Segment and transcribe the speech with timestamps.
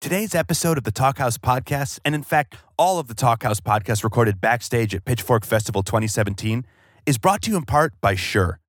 [0.00, 4.40] Today's episode of the Talkhouse Podcast, and in fact, all of the Talkhouse podcasts recorded
[4.40, 6.64] backstage at Pitchfork Festival 2017,
[7.04, 8.60] is brought to you in part by Shure.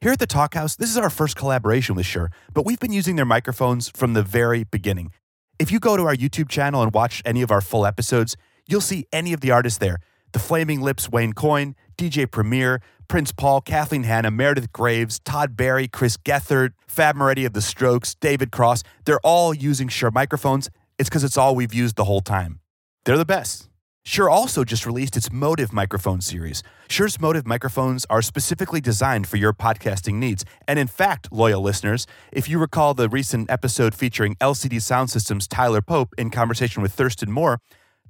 [0.00, 3.16] Here at the Talkhouse, this is our first collaboration with Shure, but we've been using
[3.16, 5.12] their microphones from the very beginning.
[5.58, 8.80] If you go to our YouTube channel and watch any of our full episodes, you'll
[8.80, 9.98] see any of the artists there.
[10.32, 15.88] The Flaming Lips, Wayne Coyne, DJ Premier, Prince Paul, Kathleen Hanna, Meredith Graves, Todd Barry,
[15.88, 18.84] Chris Gethard, Fab Moretti of The Strokes, David Cross.
[19.04, 20.70] They're all using Shure microphones.
[20.96, 22.60] It's because it's all we've used the whole time.
[23.04, 23.68] They're the best.
[24.04, 26.62] Shure also just released its MOTIV microphone series.
[26.88, 30.44] Shure's MOTIV microphones are specifically designed for your podcasting needs.
[30.68, 35.82] And in fact, loyal listeners, if you recall the recent episode featuring LCD Soundsystem's Tyler
[35.82, 37.60] Pope in conversation with Thurston Moore,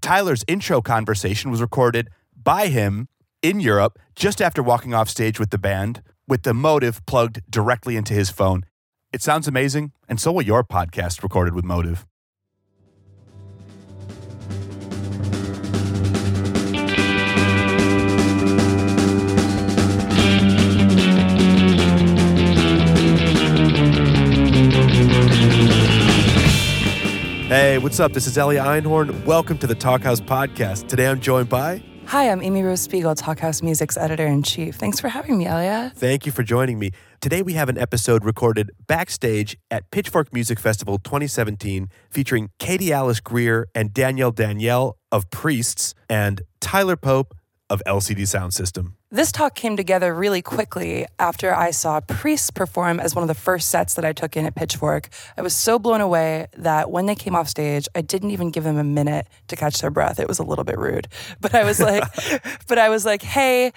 [0.02, 3.08] Tyler's intro conversation was recorded by him
[3.42, 7.96] in Europe just after walking off stage with the band with the MOTIV plugged directly
[7.96, 8.64] into his phone.
[9.12, 12.04] It sounds amazing, and so will your podcast recorded with MOTIV.
[27.48, 28.12] Hey, what's up?
[28.12, 29.24] This is Elia Einhorn.
[29.24, 30.86] Welcome to the Talkhouse Podcast.
[30.86, 31.82] Today I'm joined by.
[32.10, 34.74] Hi, I'm Amy Rose Spiegel, Talkhouse Music's editor in chief.
[34.74, 35.92] Thanks for having me, Elia.
[35.94, 36.90] Thank you for joining me.
[37.20, 43.20] Today we have an episode recorded backstage at Pitchfork Music Festival 2017 featuring Katie Alice
[43.20, 47.32] Greer and Daniele Daniele of Priests and Tyler Pope
[47.70, 48.94] of LCD Soundsystem.
[49.12, 53.34] This talk came together really quickly after I saw Priests perform as one of the
[53.34, 55.08] first sets that I took in at Pitchfork.
[55.36, 58.62] I was so blown away that when they came off stage, I didn't even give
[58.62, 60.20] them a minute to catch their breath.
[60.20, 61.08] It was a little bit rude.
[61.40, 62.04] But I was like,
[62.68, 63.72] but I was like, hey,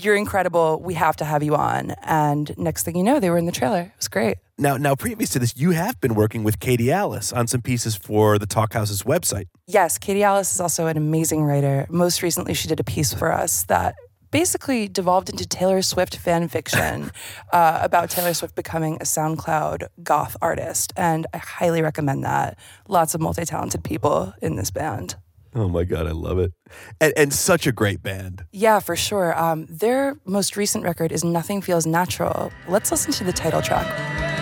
[0.00, 0.80] you're incredible.
[0.82, 1.92] We have to have you on.
[2.02, 3.80] And next thing you know, they were in the trailer.
[3.80, 4.36] It was great.
[4.58, 7.96] Now, now, previous to this, you have been working with Katie Alice on some pieces
[7.96, 9.46] for the Talkhouse's website.
[9.66, 11.86] Yes, Katie Alice is also an amazing writer.
[11.88, 13.94] Most recently, she did a piece for us that
[14.34, 17.12] basically devolved into Taylor Swift fan fiction
[17.52, 20.92] uh, about Taylor Swift becoming a SoundCloud goth artist.
[20.96, 22.58] And I highly recommend that.
[22.88, 25.14] Lots of multi talented people in this band.
[25.54, 26.52] Oh my God, I love it.
[27.00, 28.44] And, and such a great band.
[28.50, 29.38] Yeah, for sure.
[29.38, 32.50] Um, their most recent record is Nothing Feels Natural.
[32.66, 34.33] Let's listen to the title track.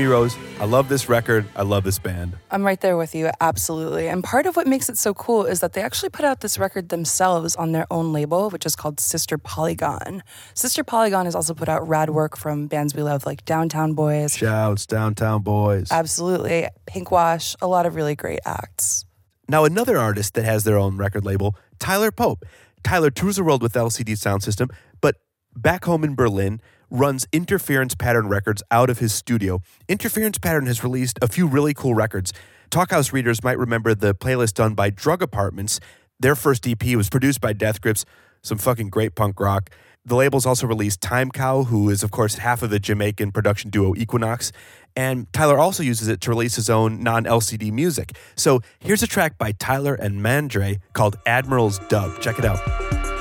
[0.00, 1.44] Amy Rose, I love this record.
[1.54, 2.34] I love this band.
[2.50, 4.08] I'm right there with you, absolutely.
[4.08, 6.58] And part of what makes it so cool is that they actually put out this
[6.58, 10.22] record themselves on their own label, which is called Sister Polygon.
[10.54, 14.34] Sister Polygon has also put out rad work from bands we love like Downtown Boys.
[14.34, 15.88] Shouts, Downtown Boys.
[15.92, 16.66] Absolutely.
[16.86, 19.04] Pinkwash, a lot of really great acts.
[19.50, 22.46] Now, another artist that has their own record label, Tyler Pope.
[22.82, 24.70] Tyler tours the world with LCD Soundsystem,
[25.02, 25.16] but
[25.54, 29.60] back home in Berlin, runs Interference Pattern Records out of his studio.
[29.88, 32.32] Interference Pattern has released a few really cool records.
[32.70, 35.80] Talkhouse readers might remember the playlist done by Drug Apartments.
[36.18, 38.04] Their first EP was produced by Death Grips,
[38.42, 39.70] some fucking great punk rock.
[40.04, 43.70] The label's also released Time Cow, who is, of course, half of the Jamaican production
[43.70, 44.50] duo Equiknoxx.
[44.96, 48.12] And Tyler also uses it to release his own non LCD music.
[48.34, 52.20] So here's a track by Tyler and Mandre called Admiral's Dub.
[52.20, 53.19] Check it out.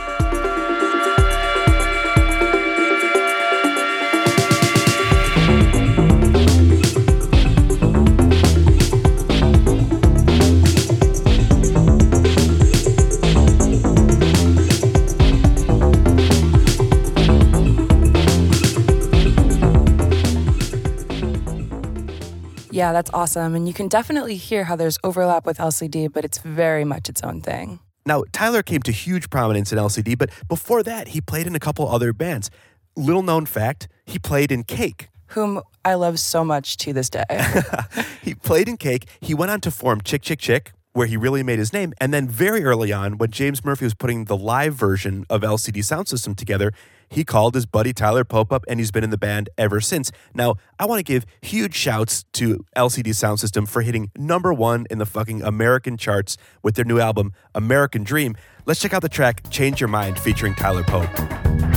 [22.79, 23.55] Yeah, that's awesome.
[23.55, 27.21] And you can definitely hear how there's overlap with LCD, but it's very much its
[27.21, 27.81] own thing.
[28.05, 31.59] Now, Tyler came to huge prominence in LCD, but before that, he played in a
[31.59, 32.49] couple other bands.
[32.95, 35.09] Little known fact, he played in Cake.
[35.35, 37.25] Whom I love so much to this day.
[38.21, 39.09] he played in Cake.
[39.19, 41.91] He went on to form Chick Chick Chick, where he really made his name.
[41.99, 45.79] And then very early on, when James Murphy was putting the live version of LCD
[45.79, 46.71] Soundsystem together,
[47.09, 50.11] he called his buddy Tyler Pope up and he's been in the band ever since.
[50.33, 54.97] Now, I want to give huge shouts to LCD Soundsystem for hitting number one in
[54.97, 58.35] the fucking American charts with their new album, American Dream.
[58.65, 61.68] Let's check out the track Change Your Mind featuring Tyler Pope.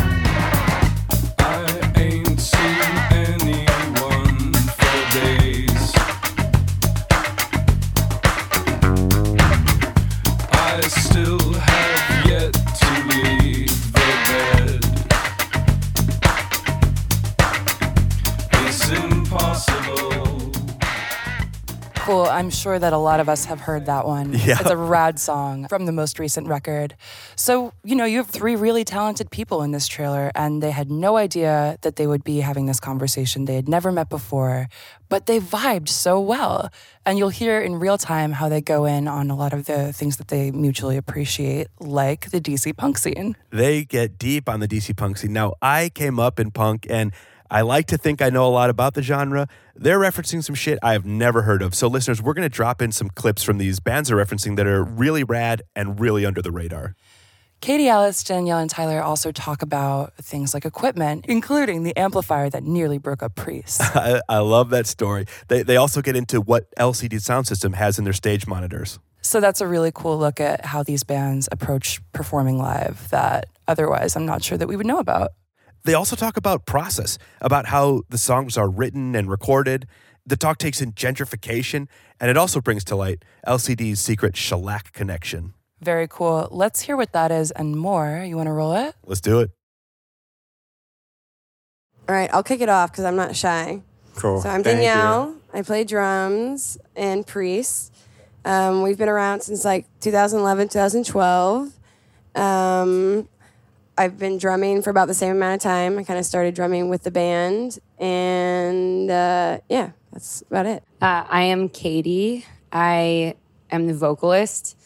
[22.13, 22.27] Cool.
[22.27, 24.39] I'm sure that a lot of us have heard that one.
[24.43, 24.59] Yeah.
[24.59, 26.97] It's a rad song from the most recent record.
[27.37, 30.91] So, you know, you have three really talented people in this trailer, and they had
[30.91, 33.45] no idea that they would be having this conversation.
[33.45, 34.69] They had never met before,
[35.09, 36.71] but they vibed so well.
[37.07, 39.93] And you'll hear in real time how they go in on a lot of the
[39.93, 43.37] things that they mutually appreciate, like the DC punk scene.
[43.51, 45.33] They get deep on the DC punk scene.
[45.33, 47.13] Now, I came up in punk and
[47.53, 49.47] I like to think I know a lot about the genre.
[49.77, 51.75] They're referencing some shit I have never heard of.
[51.75, 54.67] So, listeners, we're going to drop in some clips from these bands they're referencing that
[54.67, 56.97] are really rad and really under the radar.
[57.61, 62.63] Katie Alice, Daniele, and Tyler also talk about things like equipment, including the amplifier that
[62.63, 63.81] nearly broke up Priests.
[63.95, 65.27] I, I love that story.
[65.49, 68.99] They, they also get into what LCD Soundsystem has in their stage monitors.
[69.21, 74.17] So that's a really cool look at how these bands approach performing live that otherwise
[74.17, 75.33] I'm not sure that we would know about.
[75.85, 79.87] They also talk about process, about how the songs are written and recorded.
[80.25, 81.89] The talk takes in gentrification,
[82.21, 85.55] and it also brings to light LCD's secret shellac connection.
[85.81, 86.47] Very cool.
[86.53, 88.23] Let's hear what that is and more.
[88.25, 88.95] You want to roll it?
[89.05, 89.51] Let's do it.
[92.09, 93.83] All right, I'll kick it off because I'm not shy.
[94.15, 94.41] Cool.
[94.43, 94.85] So I'm Thank you.
[94.85, 95.37] Daniele.
[95.53, 97.91] I play drums in Priests.
[98.45, 101.73] Um, we've been around since like 2011, 2012.
[102.35, 103.29] Um,
[103.97, 105.99] I've been drumming for about the same amount of time.
[105.99, 110.83] I kind of started drumming with the band, and uh, yeah, that's about it.
[111.01, 112.47] Uh, I am Katie.
[112.73, 113.35] I
[113.71, 114.79] am the vocalist,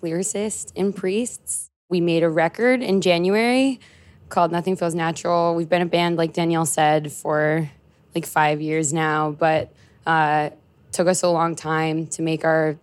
[0.00, 1.70] lyricist in Priests.
[1.88, 3.80] We made a record in January
[4.28, 5.56] called Nothing Feels Natural.
[5.56, 7.68] We've been a band, like Daniele said, for
[8.14, 9.72] like five years now, but
[10.06, 10.50] uh,
[10.92, 12.76] took us a long time to make our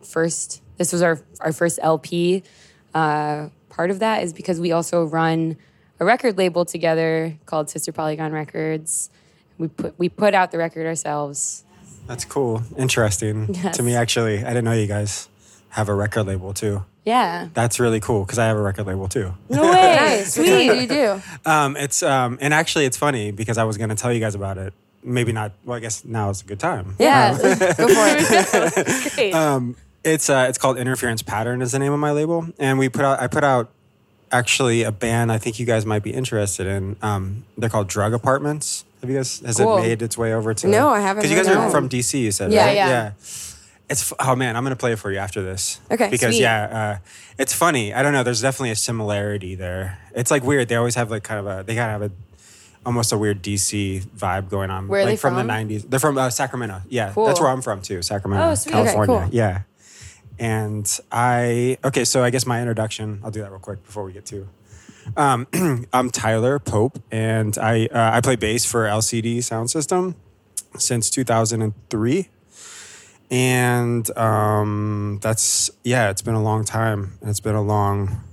[0.00, 0.62] first.
[0.76, 2.44] This was our our first LP.
[2.94, 5.56] Uh, part of that is because we also run
[5.98, 9.10] a record label together called Sister Polygon Records.
[9.58, 11.64] We put we put out the record ourselves.
[12.06, 12.62] That's cool.
[12.76, 13.76] Interesting Yes.
[13.76, 14.38] to me, actually.
[14.44, 15.28] I didn't know you guys
[15.70, 16.84] have a record label too.
[17.04, 17.48] Yeah.
[17.54, 19.34] That's really cool because I have a record label too.
[19.48, 19.96] No way.
[20.02, 20.36] Nice.
[20.36, 21.22] Which one do you do?
[21.46, 24.58] Um, it's um, and actually it's funny because I was gonna tell you guys about
[24.58, 24.72] it.
[25.04, 25.52] Maybe not.
[25.64, 26.94] Well, I guess now is a good time.
[26.98, 27.36] Yeah.
[27.38, 29.14] Go for it.
[29.16, 29.34] Great.
[30.04, 33.04] It's uh, it's called Interference Pattern is the name of my label, and we put
[33.04, 33.70] out I put out
[34.32, 36.96] actually a band I think you guys might be interested in.
[37.02, 38.84] Um, they're called Drug Apartments.
[39.00, 39.78] Have you guys has Cool.
[39.78, 40.66] it made its way over to?
[40.68, 42.76] No, I haven't Because you guys are from DC, you said Yeah, right?
[42.76, 42.88] yeah.
[42.88, 43.10] yeah.
[43.90, 45.80] It's oh man, I'm gonna play it for you after this.
[45.90, 46.42] Okay, Because sweet.
[46.42, 47.06] yeah, uh,
[47.38, 47.92] it's funny.
[47.92, 48.22] I don't know.
[48.22, 49.98] There's definitely a similarity there.
[50.14, 50.68] It's like weird.
[50.68, 51.62] They always have like kind of a.
[51.62, 52.14] They kind of have a.
[52.84, 54.88] Almost a weird DC vibe going on.
[54.88, 55.34] Where are like they from?
[55.36, 55.46] from?
[55.46, 55.88] the 90s.
[55.88, 56.82] They're from uh, Sacramento.
[56.88, 57.26] Yeah, Cool.
[57.26, 58.02] that's where I'm from too.
[58.02, 58.74] Sacramento, Oh, sweet.
[58.74, 59.26] Okay, California.
[59.28, 59.34] cool.
[59.36, 59.60] Yeah.
[60.42, 63.20] And I okay, so I guess my introduction.
[63.22, 64.48] I'll do that real quick before we get to.
[65.16, 65.46] Um,
[65.92, 70.16] I'm Tyler Pope, and I uh, I play bass for LCD Soundsystem
[70.76, 72.28] since 2003,
[73.30, 77.18] and um, that's yeah, it's been a long time.
[77.22, 78.24] It's been a long,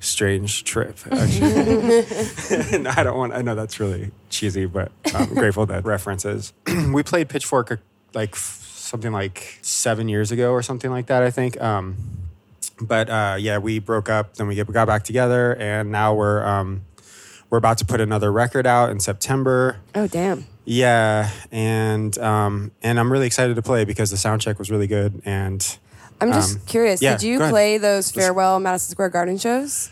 [0.00, 0.96] strange trip.
[1.10, 3.34] Actually, No, I don't want.
[3.34, 6.54] I know that's really cheesy, but I'm grateful that references.
[6.94, 7.76] we played Pitchfork uh,
[8.14, 8.34] like
[8.88, 11.22] something like seven years ago or something like that.
[11.22, 11.60] I think.
[11.60, 11.96] Um,
[12.80, 14.34] but uh, yeah, we broke up.
[14.34, 16.82] Then we get, got back together, and now we're um,
[17.50, 19.78] we're about to put another record out in September.
[19.94, 20.46] Oh, damn.
[20.64, 24.86] Yeah, and um, and I'm really excited to play because the sound check was really
[24.86, 25.22] good.
[25.24, 25.64] And
[26.20, 27.00] I'm just Um, curious.
[27.00, 29.90] yeah, did you play those farewell Madison Square Garden shows?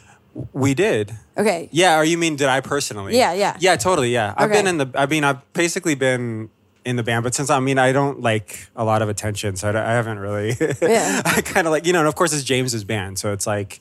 [0.53, 1.13] we did.
[1.39, 1.71] Okay.
[1.73, 3.17] Yeah, or you mean did I personally?
[3.17, 3.57] Yeah, yeah.
[3.59, 4.13] Yeah, totally.
[4.13, 4.91] Yeah, I've been in the.
[4.95, 6.51] I mean, I've basically been
[6.87, 9.71] in the band, but since I mean, I don't like a lot of attention, so
[9.71, 10.55] I, I haven't really.
[10.81, 11.21] Yeah.
[11.25, 13.81] I kind of like you know, and of course it's James's band, so it's like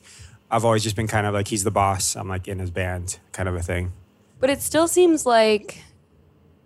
[0.50, 2.16] I've always just been kind of like he's the boss.
[2.16, 3.92] I'm like in his band, kind of a thing.
[4.40, 5.82] but it still seems like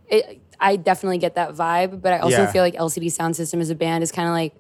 [0.09, 2.53] it, I definitely get that vibe, but I also Yeah.
[2.53, 4.55] feel like LCD Soundsystem as a band is kind of like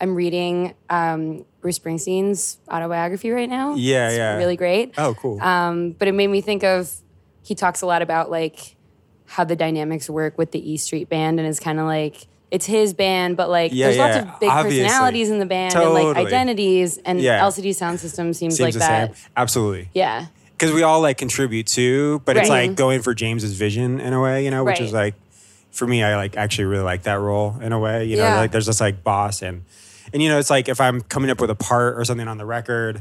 [0.00, 3.74] I'm reading um, Bruce Springsteen's autobiography right now.
[3.74, 4.36] Yeah, It's yeah.
[4.36, 4.94] Really great.
[4.98, 5.40] Oh, cool.
[5.40, 6.90] Um, but it made me think of
[7.42, 8.76] he talks a lot about like
[9.30, 12.66] how the dynamics work with the E Street Band, and it's kind of like it's
[12.66, 14.82] his band, but like Yeah, there's lots of big obviously.
[14.82, 17.40] personalities in the band and like identities, and Yeah.
[17.44, 19.14] LCD Soundsystem seems, Seems like that.
[19.16, 19.26] same.
[19.36, 19.88] Absolutely.
[19.94, 20.26] Yeah.
[20.58, 24.20] because we all like contribute too, but it's like going for James's vision in a
[24.20, 25.14] way, you know, which is like
[25.70, 28.36] for me, I like actually really like that role in a way, you know, Yeah.
[28.36, 29.62] like there's this like boss and
[30.12, 32.36] and you know, it's like if I'm coming up with a part or something on
[32.36, 33.00] the record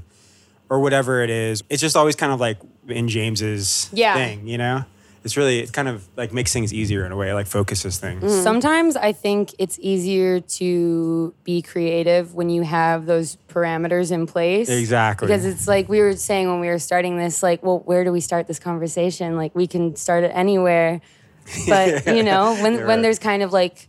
[0.69, 4.13] or whatever it is, it's just always kind of like in James's Yeah.
[4.13, 4.85] thing, you know.
[5.23, 8.23] It's really it kind of like makes things easier in a way, like focuses things.
[8.23, 8.43] Mm.
[8.43, 14.69] Sometimes I think it's easier to be creative when you have those parameters in place.
[14.69, 15.27] Exactly.
[15.27, 18.11] Because it's like we were saying when we were starting this, like, well, where do
[18.11, 19.35] we start this conversation?
[19.35, 21.01] Like, we can start it anywhere.
[21.67, 23.87] But, you know, when, You're when there's kind of like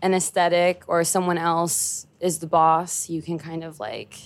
[0.00, 4.18] an aesthetic or someone else is the boss, you can kind of like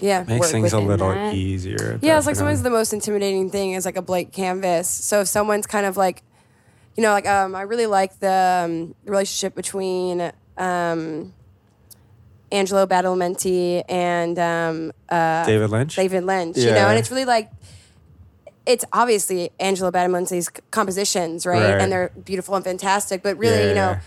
[0.00, 0.24] Yeah.
[0.26, 1.34] Makes work things a little that.
[1.34, 1.98] easier.
[2.02, 2.34] Yeah, it's like definitely.
[2.34, 4.88] sometimes the most intimidating thing is like a blank canvas.
[4.88, 6.22] So if someone's kind of like,
[6.96, 11.32] you know, like um, I really like the um, relationship between um,
[12.52, 15.96] Angelo Badalamenti and um, uh, David Lynch.
[15.96, 16.56] David Lynch.
[16.56, 17.50] You know, and it's really like.
[18.66, 21.60] It's obviously Angelo Badalamenti's compositions, right?
[21.60, 21.80] Right.
[21.80, 23.22] And they're beautiful and fantastic.
[23.22, 24.00] But really, Yeah, you know,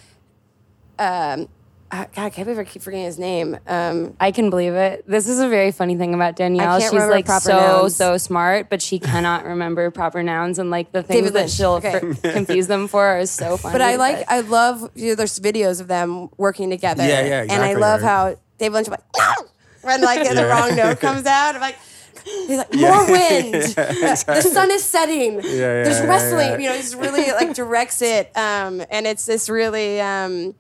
[1.00, 1.34] yeah.
[1.34, 1.50] um,
[1.94, 3.56] God, I can't believe I keep forgetting his name.
[3.68, 5.04] Um, I can believe it.
[5.08, 6.80] This is a very funny thing about Daniele.
[6.80, 7.96] She's like so nouns.
[7.96, 11.52] so smart, but she cannot remember proper nouns and like the things David that Lynch,
[11.52, 12.00] she'll okay.
[12.00, 13.74] fr- confuse them for are so funny.
[13.74, 17.06] But I like, I love, you know, there's videos of them working together.
[17.06, 19.34] Yeah, yeah, And I love how David Lynch like, no!
[19.82, 21.78] When like the wrong note comes out, I'm like,
[22.24, 23.54] he's like, more wind.
[23.54, 25.36] The sun is setting.
[25.36, 26.48] yeah, There's yeah, wrestling.
[26.48, 26.58] yeah.
[26.58, 28.36] You know, he's really like directs it.
[28.36, 30.56] Um, and it's this really, um,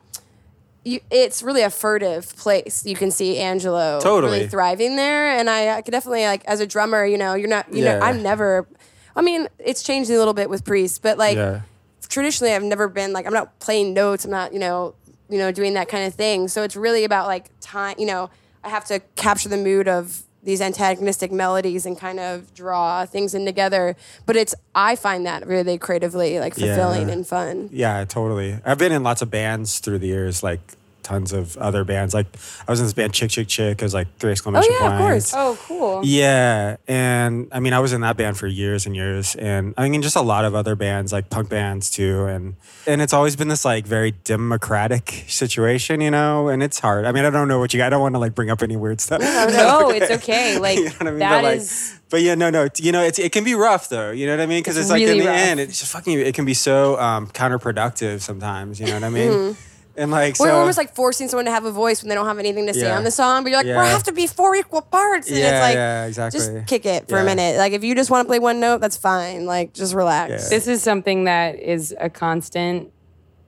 [0.86, 2.86] you, it's really a furtive place.
[2.86, 4.34] You can see Angelo Totally.
[4.34, 5.32] really thriving there.
[5.32, 7.98] And I, I could definitely like as a drummer, you know, you're not, you know,
[7.98, 8.04] Yeah.
[8.06, 8.68] I'm never.
[9.16, 11.62] I mean, it's changed a little bit with Priests, but like yeah.
[12.10, 14.26] traditionally I've never been like I'm not playing notes.
[14.26, 14.96] I'm not you know
[15.30, 16.48] you know doing that kind of thing.
[16.48, 17.96] So it's really about like time.
[17.98, 18.30] You know,
[18.64, 23.34] I have to capture the mood of these antagonistic melodies and kind of draw things
[23.34, 23.96] in together.
[24.26, 27.14] But it's I find that really creatively like fulfilling Yeah.
[27.14, 27.70] and fun.
[27.72, 28.60] Yeah, totally.
[28.66, 30.60] I've been in lots of bands through the years, like
[31.04, 32.14] tons of other bands.
[32.14, 32.28] Like
[32.68, 33.82] I was in this band Chick Chick Chick.
[33.82, 35.32] It was like three exclamation oh, yeah, of points.
[35.34, 35.58] course.
[35.60, 36.02] Oh, cool.
[36.04, 39.90] Yeah, and I mean, I was in that band for years and years, and I
[39.90, 42.56] mean, just a lot of other bands, like punk bands too, and
[42.88, 47.06] and it's always been this like very democratic situation, you know, and it's hard.
[47.06, 47.84] I mean, I don't know what you.
[47.84, 49.22] I don't want to like bring up any weird stuff.
[49.22, 50.60] No, it's okay.
[50.60, 51.20] Like You know what I mean?
[51.20, 52.68] that but like, is- but yeah, no, no.
[52.78, 54.12] You know, it's it can be rough though.
[54.12, 54.60] You know what I mean?
[54.60, 55.36] Because it's, like in the rough.
[55.36, 56.20] end, it's fucking.
[56.20, 58.80] It can be so um, counterproductive sometimes.
[58.80, 59.58] You know what I mean?
[59.96, 62.26] And like, We're so, almost like forcing someone to have a voice when they don't
[62.26, 62.98] have anything to say Yeah.
[62.98, 63.82] on the song, but you're like, Yeah.
[63.82, 65.28] we have to be four equal parts.
[65.30, 66.40] And Yeah, it's like, yeah, exactly.
[66.40, 67.58] just kick it for a minute.
[67.58, 69.46] Like, if you just want to play one note, that's fine.
[69.46, 70.32] Like, just relax.
[70.32, 70.50] Yeah.
[70.50, 72.92] this is something that is a constant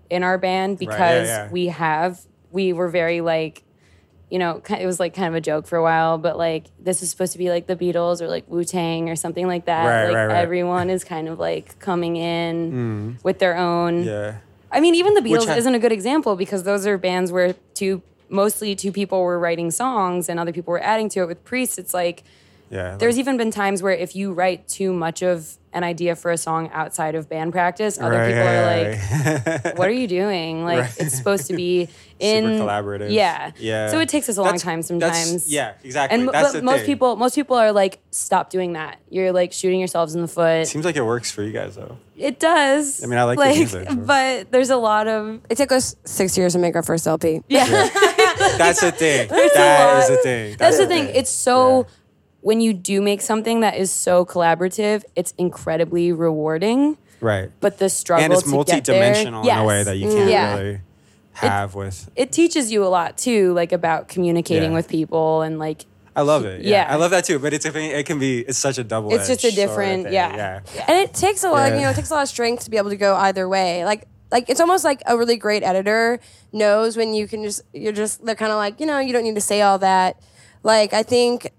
[0.09, 1.49] in our band yeah, because yeah.
[1.51, 2.19] we have
[2.51, 3.63] we were very like
[4.29, 7.01] you know it was like kind of a joke for a while but like this
[7.01, 10.05] is supposed to be like the beatles or like wu-tang or something like that Right,
[10.05, 10.37] like right, right.
[10.37, 12.71] everyone is kind of like coming in
[13.17, 13.23] mm.
[13.23, 14.37] with their own yeah.
[14.75, 17.55] I mean even the beatles ha- isn't a good example because those are bands where
[17.73, 21.43] two mostly two people were writing songs and other people were adding to it with
[21.51, 22.23] priests it's like
[22.69, 22.97] Yeah.
[22.97, 26.37] there's even been times where if you write too much of an idea for a
[26.37, 30.63] song outside of band practice, other Right, people are yeah, like, "What are you doing?
[30.63, 30.97] Like, Right.
[31.01, 31.89] it's supposed to be
[32.19, 33.11] in Super collaborative.
[33.11, 33.89] Yeah, Yeah.
[33.91, 35.51] So it takes us a long That's- time sometimes.
[35.51, 36.17] yeah, exactly.
[36.17, 36.85] And That's but the most thing.
[36.87, 38.97] people, most people are like, "Stop doing that.
[39.09, 41.97] You're like shooting yourselves in the foot." Seems like it works for you guys though.
[42.17, 43.03] It does.
[43.03, 43.95] I mean, I like the music, so.
[43.97, 47.41] but there's a lot of It took us six years to make our first LP.
[47.49, 47.65] yeah.
[48.57, 49.27] That's the thing.
[49.27, 50.55] There's a That is the thing.
[50.57, 51.09] That's the thing.
[51.13, 51.83] It's so Yeah.
[52.45, 56.95] When you do make something that is so collaborative, it's incredibly rewarding.
[57.19, 57.49] right.
[57.59, 60.29] But the struggle And it's to get there- multi-dimensional in a way that you can't
[60.29, 60.55] Yeah.
[60.57, 60.79] really
[61.33, 62.07] have with.
[62.15, 64.77] it teaches you a lot too, like about communicating Yeah.
[64.77, 65.85] with people and like
[66.15, 66.61] I love it.
[66.61, 66.83] Yeah.
[66.85, 66.93] Yeah.
[66.93, 67.39] I love that too.
[67.39, 67.65] But it's.
[67.65, 68.39] It can be.
[68.41, 69.11] It's such a double.
[69.13, 70.13] It's just a different- thing.
[70.13, 70.61] yeah.
[70.73, 70.83] Yeah.
[70.87, 71.75] And it takes a lot, Yeah.
[71.77, 73.83] you know, it takes a lot of strength to be able to go either way.
[73.85, 76.19] Like, like it's almost like a really great editor
[76.53, 79.23] knows when you can just, you're just, they're kind of like, you know, you don't
[79.23, 80.15] need to say all that.
[80.63, 81.51] Like, I think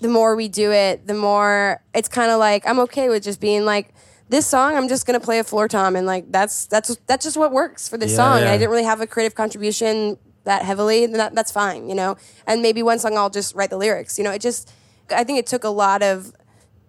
[0.00, 3.40] the more we do it, the more it's kind of like I'm okay with just
[3.40, 3.94] being like,
[4.28, 7.36] this song, I'm just gonna play a floor tom, and like that's that's that's just
[7.36, 8.40] what works for this Yeah, song.
[8.40, 8.52] Yeah.
[8.52, 12.16] I didn't really have a creative contribution that heavily, then that, that's fine, you know.
[12.46, 14.30] And maybe one song I'll just write the lyrics, you know.
[14.30, 14.72] It just,
[15.10, 16.32] I think it took a lot of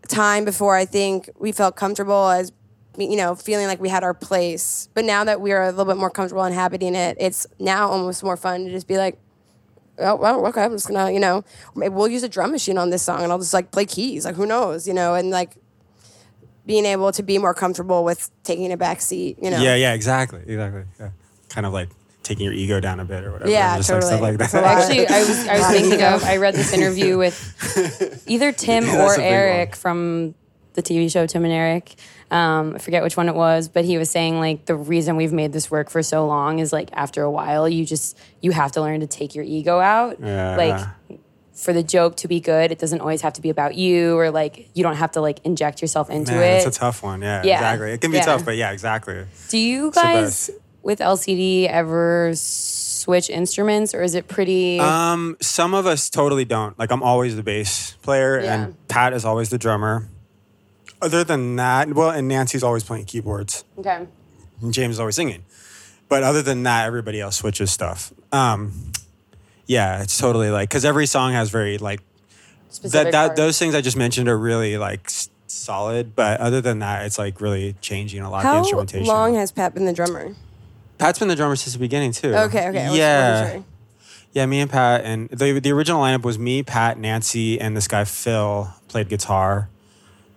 [0.08, 2.52] time before I think we felt comfortable as
[2.98, 4.88] you know feeling like we had our place.
[4.94, 8.38] But now that we're a little bit more comfortable inhabiting it, it's now almost more
[8.38, 9.20] fun to just be like.
[10.00, 10.64] Oh, well, okay.
[10.64, 11.44] I'm just gonna, you know,
[11.76, 14.26] maybe we'll use a drum machine on this song, and I'll just like play keys.
[14.26, 15.58] Like, who knows, you know, and like
[16.66, 19.62] being able to be more comfortable with taking a back seat, you know.
[19.62, 19.76] Yeah.
[19.76, 19.94] Yeah.
[19.94, 20.42] Exactly.
[20.46, 20.84] Exactly.
[21.00, 21.12] Yeah.
[21.50, 21.90] Kind of like
[22.26, 23.52] taking your ego down a bit or whatever.
[23.52, 24.38] Yeah, just like stuff totally.
[24.38, 24.64] like that.
[24.64, 29.18] Actually, I was I was thinking of I read this interview with either Tim That's
[29.18, 30.36] or Eric from
[30.74, 31.96] the TV show Tim and Eric.
[32.32, 35.32] Um, I forget which one it was, but he was saying like the reason we've
[35.34, 38.72] made this work for so long is like after a while you just you have
[38.74, 40.18] to learn to take your ego out.
[40.20, 40.56] Yeah.
[40.58, 41.20] Like
[41.54, 44.32] for the joke to be good, it doesn't always have to be about you or
[44.32, 46.66] like you don't have to like inject yourself into Man, it.
[46.68, 47.22] it's a tough one.
[47.22, 47.54] Yeah, Yeah.
[47.56, 47.92] exactly.
[47.94, 48.26] It can be Yeah.
[48.26, 49.24] tough, but yeah, exactly.
[49.50, 50.50] Do you guys
[50.82, 56.78] with LCD ever switch instruments or is it pretty Um, some of us totally don't.
[56.80, 58.54] Like I'm always the bass player, Yeah.
[58.64, 60.08] and Pat is always the drummer.
[61.02, 64.08] Other than that, well, and Nancy's always playing keyboards, Okay.
[64.62, 65.44] and James is always singing.
[66.08, 68.14] but other than that, everybody else switches stuff.
[68.32, 68.92] Um,
[69.66, 72.00] yeah, it's totally like because every song has very like
[72.70, 73.40] Specific that parts.
[73.40, 76.16] those things I just mentioned are really like s- solid.
[76.16, 79.06] But other than that, it's like really changing a lot of the instrumentation.
[79.06, 79.34] How instrumentation.
[79.34, 80.36] long has Pat been the drummer?
[81.00, 82.34] Pat's been the drummer since the beginning too.
[82.36, 82.86] Okay, okay.
[82.86, 83.32] I was- Yeah.
[83.42, 83.64] wasn't sure.
[84.34, 87.88] Yeah, me and Pat, and the the original lineup was me, Pat, Nancy, and this
[87.88, 89.70] guy Phil played guitar.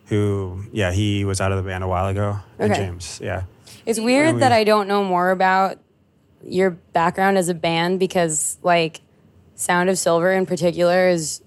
[0.09, 2.39] Who, yeah, he was out of the band a while ago.
[2.59, 2.83] And Okay.
[2.87, 3.43] James, yeah.
[3.85, 5.79] It's weird we- that I don't know more about
[6.45, 9.01] your background as a band because, like,
[9.55, 11.43] Sound of Silver in particular is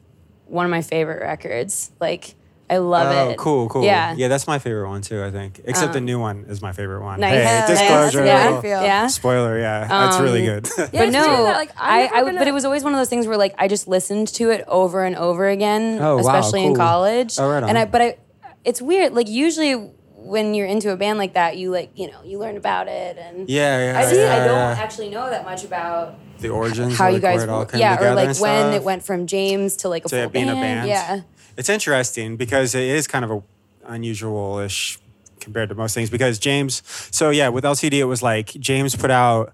[0.48, 1.91] one of my favorite records.
[2.00, 2.36] Like,
[2.70, 3.15] I love it.
[3.20, 3.38] oh, it.
[3.38, 3.84] cool, cool.
[3.84, 4.13] Yeah.
[4.18, 5.24] yeah, that's my favorite one too.
[5.24, 7.20] I think, except the Um, new one is my favorite one.
[7.20, 7.32] Nice.
[7.34, 8.24] Hey, Yeah, that's disclosure.
[8.24, 8.50] a yeah.
[8.51, 8.82] good feel.
[8.84, 9.08] Yeah.
[9.08, 10.70] Spoiler, yeah, that's really Um, good.
[10.77, 12.63] Yeah, but it's no, weird that, like, I'm I, never I gonna- but it was
[12.65, 15.48] always one of those things where like I just listened to it over and over
[15.50, 16.77] again, Oh, wow, especially in cool.
[16.77, 17.36] college.
[17.39, 17.68] Oh, right on.
[17.70, 18.18] And I, but I,
[18.63, 19.13] it's weird.
[19.13, 19.74] Like usually
[20.22, 23.18] when you're into a band like that, you like you know you learn about it
[23.18, 24.00] and yeah, yeah.
[24.00, 24.18] I see.
[24.18, 24.75] yeah, I don't yeah.
[24.77, 26.98] actually know that much about the origins.
[26.98, 29.27] how you like, where guys, it all came yeah, or like when it went from
[29.27, 30.58] James to like a to full being band.
[30.58, 30.88] a band.
[30.88, 31.22] Yeah,
[31.58, 33.44] It's interesting because it is kind of a
[33.86, 35.00] unusual-ish
[35.39, 39.10] compared to most things because James so yeah, with LCD it was like James put
[39.12, 39.53] out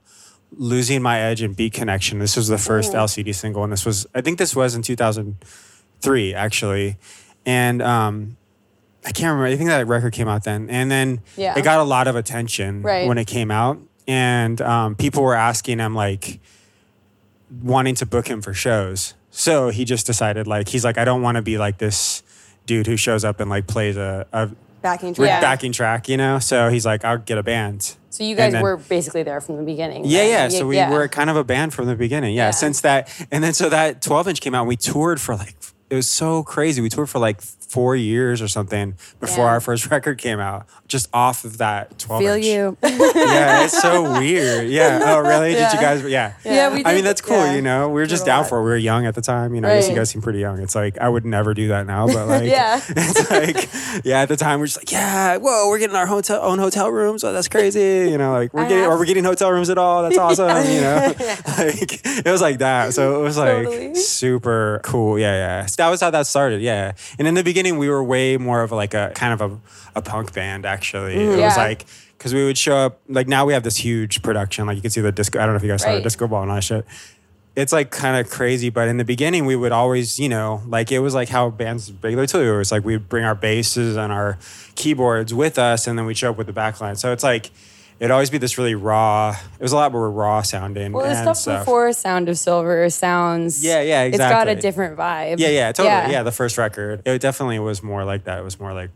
[0.52, 2.20] Losing My Edge and Beat Connection.
[2.20, 6.34] This was the 1st LCD single and this was I think this was in 2003
[6.34, 6.98] actually.
[7.46, 8.38] And um
[9.08, 9.46] I can't remember.
[9.46, 10.70] I think that record came out then.
[10.70, 11.58] And then Yeah.
[11.58, 13.08] it got a lot of attention Right.
[13.08, 13.80] when it came out.
[14.06, 16.40] And um, people were asking him like
[17.64, 19.14] wanting to book him for shows.
[19.32, 22.22] So he just decided like he's like I don't want to be like this
[22.66, 24.50] dude who shows up and like plays a, a
[24.82, 25.28] Backing track.
[25.28, 25.42] Yeah.
[25.42, 26.40] backing track, you know.
[26.40, 27.96] So he's like I'll get a band.
[28.10, 30.04] so you guys then- were basically there from the beginning.
[30.06, 30.30] Yeah, right?
[30.30, 30.48] yeah.
[30.50, 30.92] So we yeah.
[30.92, 32.36] were kind of a band from the beginning.
[32.36, 32.52] Yeah, Yeah.
[32.52, 35.56] since that, and then so that 12 inch came out, and we toured for like
[35.90, 36.82] it was so crazy.
[36.82, 39.52] We toured for like four years or something before Yeah.
[39.52, 42.46] our first record came out, just off of that 12 Feel inch.
[42.46, 42.78] you.
[43.18, 44.70] Yeah, it's so weird.
[44.70, 45.02] Yeah.
[45.04, 45.52] Oh, really?
[45.54, 46.02] Did you guys?
[46.04, 46.34] Yeah.
[46.46, 47.36] Yeah, we I mean, that's cool.
[47.36, 47.56] yeah.
[47.56, 48.50] You know, we were just down lot.
[48.50, 48.64] for it.
[48.64, 49.54] We were young at the time.
[49.54, 50.62] You know, I guess you guys seem pretty young.
[50.62, 52.80] It's like I would never do that now, but like, Yeah.
[52.88, 56.42] it's like, yeah, at the time we're just like, yeah, whoa, we're getting our hotel
[56.42, 57.24] own hotel rooms.
[57.26, 58.10] Oh, that's crazy.
[58.10, 60.04] You know, like we're I getting, have- are we getting hotel rooms at all?
[60.04, 60.48] That's awesome.
[60.72, 61.14] You know,
[61.58, 62.94] like it was like that.
[62.94, 63.96] So it was like Totally.
[63.96, 65.20] super cool.
[65.20, 65.66] Yeah, yeah.
[65.78, 66.62] That was how that started.
[66.62, 66.94] Yeah.
[67.18, 69.60] And in the beginning, we were way more of like a kind of a,
[70.00, 70.66] a punk band.
[70.66, 71.40] Actually, mm-hmm.
[71.40, 71.86] it was like
[72.18, 73.00] because we would show up.
[73.08, 74.66] Like now we have this huge production.
[74.66, 75.40] Like you can see the disco.
[75.40, 76.86] I don't know if you guys saw the disco ball and all that shit.
[77.56, 80.92] It's like kind of crazy, but in the beginning we would always, you know, like
[80.92, 82.42] it was like how bands regularly too.
[82.42, 84.38] It was like we'd bring our basses and our
[84.76, 86.98] keyboards with us, and then we'd show up with the backline.
[86.98, 87.50] So it's like
[88.00, 89.36] it'd always be this really raw.
[89.60, 90.92] It was a lot more raw sounding.
[90.92, 91.62] Well, the and stuff stuff.
[91.62, 93.64] before Sound of Silver sounds.
[93.64, 94.26] Yeah, yeah, exactly.
[94.26, 95.40] It's got a different vibe.
[95.40, 96.12] Yeah, yeah, totally.
[96.14, 96.24] Yeah.
[96.24, 97.02] the first record.
[97.06, 98.40] It definitely was more like that.
[98.40, 98.92] It was more like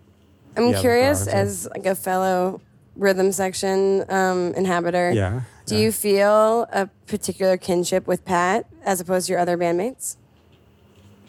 [0.55, 2.61] I'm Yeah, curious, as like a fellow
[2.95, 5.11] rhythm section um, inhabiter.
[5.13, 5.41] yeah.
[5.65, 5.81] Do yeah.
[5.83, 10.17] you feel a particular kinship with Pat as opposed to your other bandmates?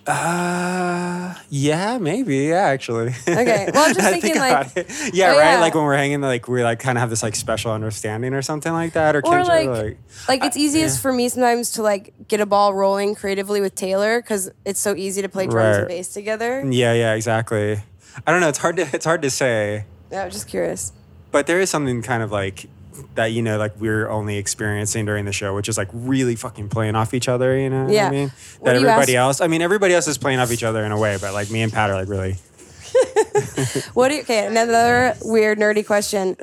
[0.06, 2.36] Uh, yeah, maybe.
[2.48, 3.14] Yeah, actually.
[3.28, 3.68] Okay.
[3.72, 5.52] Well, I'm just thinking, think like- yeah, Oh, right.
[5.52, 5.60] yeah.
[5.60, 8.42] Like when we're hanging, like we like kind of have this like special understanding or
[8.42, 11.82] something like that, or, Or kinship, like, like like it's easiest for me sometimes to
[11.82, 15.76] like get a ball rolling creatively with Taylor because it's so easy to play drums
[15.78, 16.64] and bass together.
[16.68, 17.80] yeah, yeah, exactly.
[18.26, 18.48] I don't know.
[18.48, 20.92] It's hard to it's hard to say, Yeah, I'm just curious.
[21.30, 22.66] but there is something kind of like
[23.14, 26.68] that you know like we're only experiencing during the show which is like really fucking
[26.68, 28.08] playing off each other you know what Yeah.
[28.08, 28.28] i mean
[28.58, 30.98] What that everybody else i mean everybody else is playing off each other in a
[30.98, 32.36] way but like me and pat are like really
[33.94, 36.36] What do you, okay, another weird nerdy question.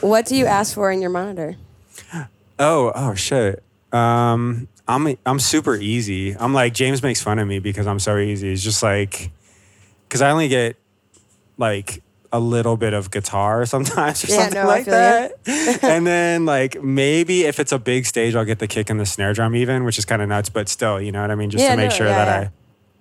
[0.00, 1.56] what do you ask for in your monitor?
[2.58, 3.62] Oh, oh shit.
[3.92, 6.36] Um, I'm I'm super easy.
[6.36, 8.52] I'm like James makes fun of me because I'm so easy.
[8.52, 9.30] It's just like
[10.08, 10.76] because I only get
[11.56, 12.02] like
[12.34, 15.32] a little bit of guitar sometimes or Yeah, something no, like that.
[15.82, 19.06] and then like maybe if it's a big stage, I'll get the kick and the
[19.06, 20.48] snare drum even, which is kind of nuts.
[20.50, 22.28] But still, you know what I mean, just Yeah, to make no, sure yeah, that
[22.42, 22.48] yeah.
[22.48, 22.50] I.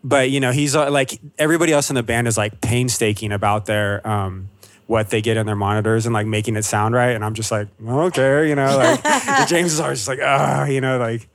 [0.04, 3.66] But you know, he's uh, like everybody else in the band is like painstaking about
[3.66, 4.50] their um
[4.86, 7.12] what they get in their monitors and like making it sound right.
[7.16, 10.82] And I'm just like, okay, you know, like James is always just like, ah, you
[10.82, 11.28] know, like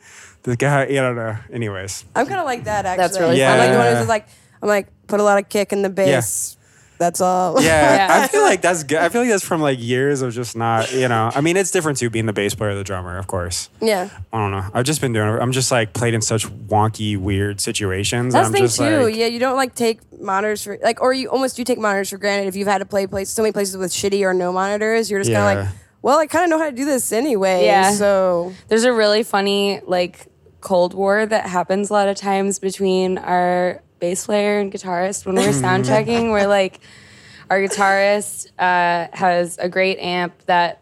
[0.43, 1.37] the guy, I don't know.
[1.51, 3.03] Anyways, I'm kind of like that actually.
[3.03, 4.29] That's really I'm like the one who's like,
[4.63, 6.58] I'm like, put a lot of kick in the bass.
[6.99, 7.63] That's all.
[7.63, 8.23] yeah, Yeah.
[8.25, 8.99] I feel like that's good.
[8.99, 11.31] I feel like that's from like years of just not, you know.
[11.35, 13.71] I mean, it's different too being the bass player, or the drummer, of course.
[13.81, 14.09] yeah.
[14.33, 14.65] I don't know.
[14.75, 15.29] I've just been doing.
[15.29, 18.35] I'm just like played in such wonky, weird situations.
[18.35, 19.05] That's I'm the thing just too.
[19.05, 22.11] like, yeah, you don't like take monitors for like, or you almost do take monitors
[22.11, 24.53] for granted if you've had to play place so many places with shitty or no
[24.53, 25.11] monitors.
[25.11, 27.65] You're just kind of like, well, I kind of know how to do this anyway.
[27.65, 27.93] Yeah.
[27.93, 30.27] So There's a really funny like
[30.61, 35.35] Cold War that happens a lot of times between our bass player and guitarist when
[35.37, 36.31] we're sound checking.
[36.31, 36.81] we're like
[37.51, 40.81] our guitarist uh, has a great amp that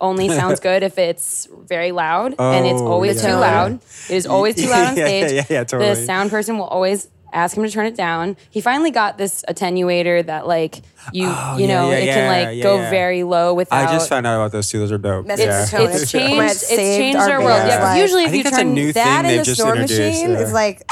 [0.00, 3.74] only sounds good if it's very loud, and it's Oh, always too loud.
[4.08, 5.32] It is always too loud on stage.
[5.32, 5.90] yeah, yeah, totally.
[5.90, 8.36] The sound person will always ask him to turn it down.
[8.48, 10.76] He finally got this attenuator that like
[11.12, 12.90] you Oh, you yeah, know yeah, it yeah, can like yeah, go yeah.
[12.90, 13.88] very low without.
[13.88, 14.78] I just found out about those too.
[14.78, 15.26] Those are dope.
[15.26, 15.64] Message yeah.
[15.66, 16.54] to tone it's changed.
[16.54, 17.58] It's changed our our world.
[17.68, 20.00] band's Yeah, usually I if think you turn That in the just snort introduced.
[20.00, 20.38] machine yeah.
[20.40, 20.82] is like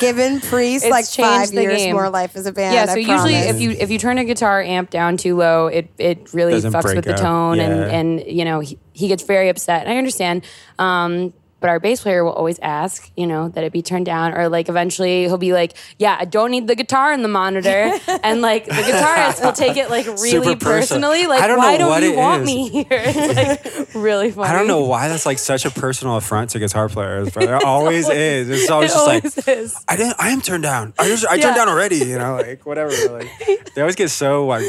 [0.00, 1.94] giving Priests It's like five the years game.
[1.94, 2.74] more life as a band.
[2.74, 3.46] Yeah, so I usually promise.
[3.54, 6.72] if you if you turn a guitar amp down too low, it it really Doesn't
[6.72, 7.20] fucks break with the up.
[7.20, 9.82] tone and and you know he, he gets very upset.
[9.84, 10.44] And I understand.
[10.78, 11.32] Um,
[11.64, 14.50] but our bass player will always ask, you know, that it be turned down, or
[14.50, 17.90] like eventually he'll be like, "Yeah, I don't need the guitar in the monitor,"
[18.22, 20.80] and like the guitarist will take it like really Super personal.
[21.10, 22.46] personally, like, I don't "Why know don't what you it want is.
[22.46, 24.46] me here?" It's like really funny.
[24.50, 27.50] I don't know why that's like such a personal affront to guitar players, but it
[27.64, 28.50] always is.
[28.50, 29.82] It's always It just always like is.
[29.88, 30.16] I didn't.
[30.18, 30.92] I am turned down.
[30.98, 31.44] I just I Yeah.
[31.44, 31.96] turned down already.
[31.96, 32.90] You know, like whatever.
[33.10, 33.30] Like
[33.74, 34.66] they always get so like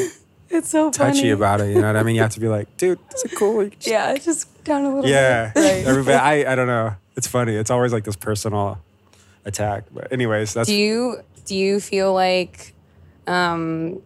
[0.49, 1.29] It's so touchy funny.
[1.31, 1.75] about it.
[1.75, 2.15] You know what I mean?
[2.15, 3.63] You have to be like, dude, is it cool?
[3.65, 5.09] You can just- Yeah, just down a little.
[5.09, 5.51] Yeah.
[5.53, 5.61] bit.
[5.61, 5.85] Right.
[5.85, 6.17] Everybody.
[6.17, 6.95] I I don't know.
[7.15, 7.55] It's funny.
[7.55, 8.79] It's always like this personal
[9.45, 9.85] attack.
[9.91, 12.73] But anyways, that's Do you do you feel like
[13.27, 14.01] um,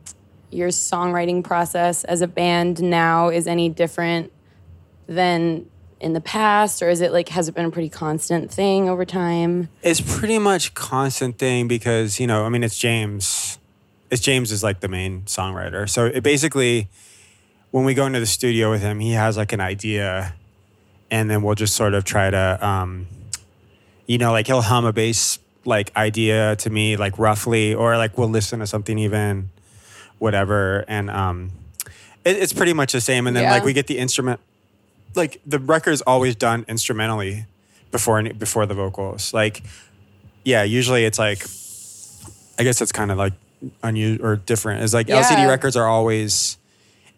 [0.51, 4.31] your songwriting process as a band now is any different
[5.07, 5.65] than
[5.99, 9.05] in the past, or is it like has it been a pretty constant thing over
[9.05, 9.69] time?
[9.81, 13.57] It's pretty much constant thing because you know, I mean, it's James.
[14.09, 15.87] It's James is like the main songwriter.
[15.87, 16.89] So it basically,
[17.71, 20.33] when we go into the studio with him, he has like an idea,
[21.11, 23.07] and then we'll just sort of try to, um,
[24.07, 28.17] you know, like he'll hum a bass like idea to me, like roughly, or like
[28.17, 29.49] we'll listen to something even,
[30.17, 31.51] whatever, and um,
[32.25, 33.27] it, it's pretty much the same.
[33.27, 33.51] And then Yeah.
[33.51, 34.39] like we get the instrument,
[35.15, 37.45] like the record's always done instrumentally
[37.91, 39.33] before before the vocals.
[39.33, 39.63] Like,
[40.43, 41.43] yeah, usually it's like,
[42.59, 43.33] I guess it's kind of like
[43.83, 44.83] unusual or different.
[44.83, 45.21] Is like Yeah.
[45.21, 46.57] LCD records are always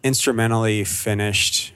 [0.02, 1.72] instrumentally finished.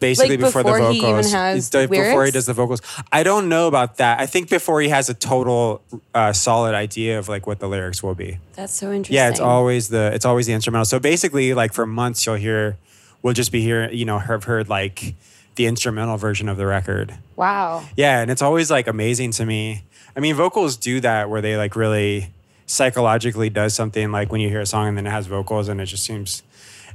[0.00, 2.52] Basically, Like, before, before the he vocals, even has It's the- before he does the
[2.54, 2.80] vocals.
[3.10, 4.20] I don't know about that.
[4.20, 5.82] I think before he has a total
[6.14, 8.38] uh, solid idea of like what the lyrics will be.
[8.54, 9.16] That's so interesting.
[9.16, 10.84] Yeah, it's always the it's always the instrumental.
[10.84, 12.76] So basically, like for months, you'll hear,
[13.22, 15.14] we'll just be hearing, you know, have heard like
[15.56, 17.14] the instrumental version of the record.
[17.34, 17.82] wow.
[17.96, 19.82] Yeah, and it's always like amazing to me.
[20.16, 22.32] I mean, vocals do that where they like really
[22.66, 25.80] psychologically does something like when you hear a song and then it has vocals and
[25.80, 26.42] it just seems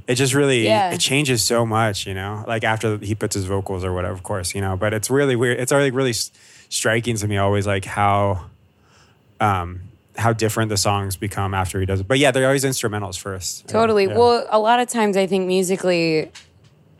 [0.06, 0.90] it just really Yeah.
[0.92, 2.44] it changes so much, you know.
[2.46, 4.76] Like after he puts his vocals or whatever, of course, you know.
[4.76, 5.58] But it's really weird.
[5.60, 6.14] It's really really
[6.68, 8.46] striking to me always like how
[9.40, 9.80] um
[10.16, 12.06] how different the songs become after he does it.
[12.08, 13.66] But yeah, they're always instrumentals first.
[13.66, 14.06] Totally.
[14.06, 14.16] Yeah.
[14.16, 16.30] Well, a lot of times I think musically,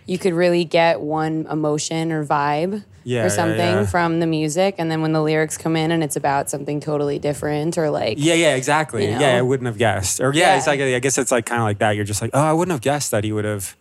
[0.06, 3.86] you could really get one emotion or vibe Yeah, yeah, or something yeah.
[3.86, 7.18] from the music, and then when the lyrics come in and it's about something totally
[7.18, 9.04] different, or like Yeah, yeah, exactly.
[9.06, 10.20] you Yeah, I wouldn't have guessed.
[10.20, 10.56] Or yeah, Yeah.
[10.58, 11.92] it's like I guess it's like kind of like that.
[11.96, 13.76] You're just like, oh, I wouldn't have guessed that he would have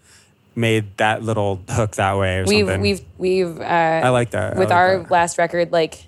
[0.55, 2.81] made that little hook that way or we've something.
[2.81, 4.55] we've we've uh, I like that.
[4.55, 5.11] With like our that.
[5.11, 6.05] last record, like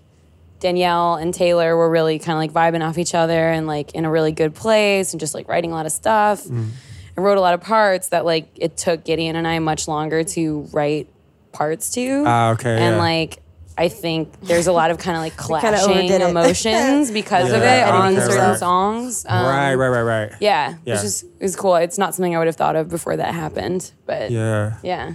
[0.60, 4.06] Daniele and Taylor were really kind of like vibing off each other and like in
[4.06, 6.70] a really good place and just like writing a lot of stuff Mm.
[7.16, 10.24] And wrote a lot of parts that like it took Gideon and I much longer
[10.24, 11.08] to write
[11.52, 12.24] parts to.
[12.26, 13.02] Ah, okay, And yeah.
[13.02, 13.40] like
[13.78, 18.14] I think there's a lot of kind of like clashing emotions because of it on
[18.14, 18.58] okay, certain right.
[18.60, 19.26] songs.
[19.28, 20.32] Um, right, right, right, right.
[20.40, 20.94] Yeah, Yeah.
[20.94, 21.76] it's just it's cool.
[21.76, 25.14] It's not something I would have thought of before that happened, but Yeah, yeah.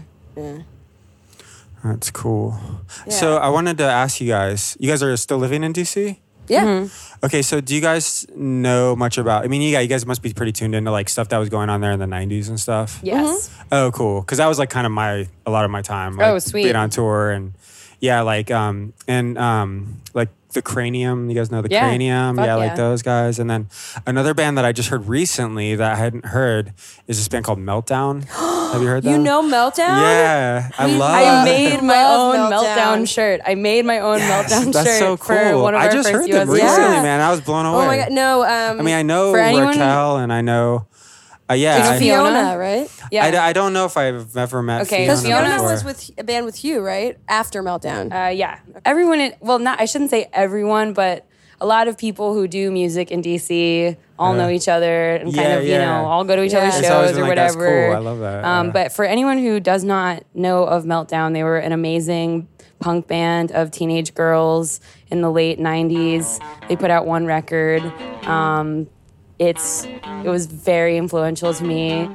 [1.83, 2.59] that's cool.
[3.09, 4.77] So I wanted to ask you guys.
[4.79, 6.19] You guys are still living in DC?
[6.51, 6.65] Yeah.
[6.65, 7.25] Mm-hmm.
[7.27, 9.45] Okay, so do you guys know much about?
[9.45, 11.49] I mean, you guys, you guys must be pretty tuned into like stuff that was
[11.49, 12.99] going on there in the '90s and stuff.
[13.03, 13.51] Yes.
[13.71, 14.21] Oh, cool.
[14.23, 16.17] Because that was like kind of my a lot of my time.
[16.17, 16.65] Like, Oh, sweet.
[16.65, 17.53] Being on tour and
[18.01, 21.29] yeah, like um and um like the Cranium.
[21.29, 21.81] You guys know the Yeah.
[21.89, 22.37] Cranium.
[22.37, 22.77] Fuck yeah, like yeah.
[22.77, 23.39] those guys.
[23.39, 23.69] And then
[24.07, 26.73] another band that I just heard recently that I hadn't heard
[27.07, 28.25] is this band called Meltdown.
[28.73, 29.11] Have you heard that?
[29.11, 29.79] You know Meltdown?
[30.01, 31.11] Yeah, I love.
[31.11, 32.63] I made my own meltdown.
[33.03, 33.09] Meltdown.
[33.09, 33.41] shirt.
[33.45, 35.37] I made my own meltdown That's shirt so cool.
[35.37, 37.03] for one of I our just first heard them US recently, Yeah.
[37.03, 37.21] man.
[37.21, 37.83] I was blown away.
[37.83, 38.43] Oh my god, no.
[38.45, 40.87] Um, I mean, I know For anyone- and I know.
[41.51, 42.31] Uh, yeah, You know I, Fiona?
[42.31, 42.91] Fiona, right?
[43.11, 43.25] Yeah.
[43.43, 46.23] I, I don't know if I've ever met Okay, Because Fiona, Fiona was with a
[46.25, 47.19] band with you, right?
[47.29, 48.13] After Meltdown.
[48.13, 48.61] uh, yeah.
[48.85, 51.27] Everyone, in, well, not, I shouldn't say everyone, but
[51.61, 55.37] a lot of people who do music in DC all know each other and kind
[55.49, 55.85] Yeah, of, you yeah.
[56.03, 56.69] know, all go to each Yeah.
[56.69, 57.87] other's shows been or like, that's whatever.
[57.89, 57.97] cool.
[57.97, 58.73] I love that, Um, yeah.
[58.73, 62.47] But for anyone who does not know of Meltdown, they were an amazing
[62.79, 66.39] punk band of teenage girls in the late 90s.
[66.69, 67.83] They put out one record.
[68.27, 68.87] Um,
[69.41, 72.09] it's it was very influential to me.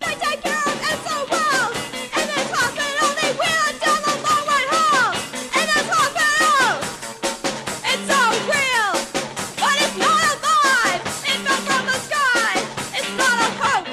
[0.00, 1.70] They take care of us so well.
[1.70, 5.12] In this hospital, they wheel it down the long white hall.
[5.54, 6.66] In this hospital,
[7.86, 8.90] it's so real,
[9.62, 11.02] but it's not alive.
[11.30, 12.54] It fell from the sky.
[12.98, 13.88] It's not a hoax.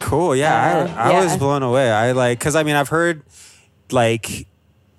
[0.00, 0.18] Cool.
[0.28, 0.36] cool.
[0.36, 1.90] Yeah, Uh, I, I was blown away.
[1.90, 3.22] I like because I mean I've heard
[3.90, 4.46] like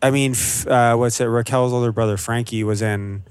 [0.02, 1.26] I mean f- uh, what's it?
[1.26, 3.24] Raquel's older brother Frankie was in.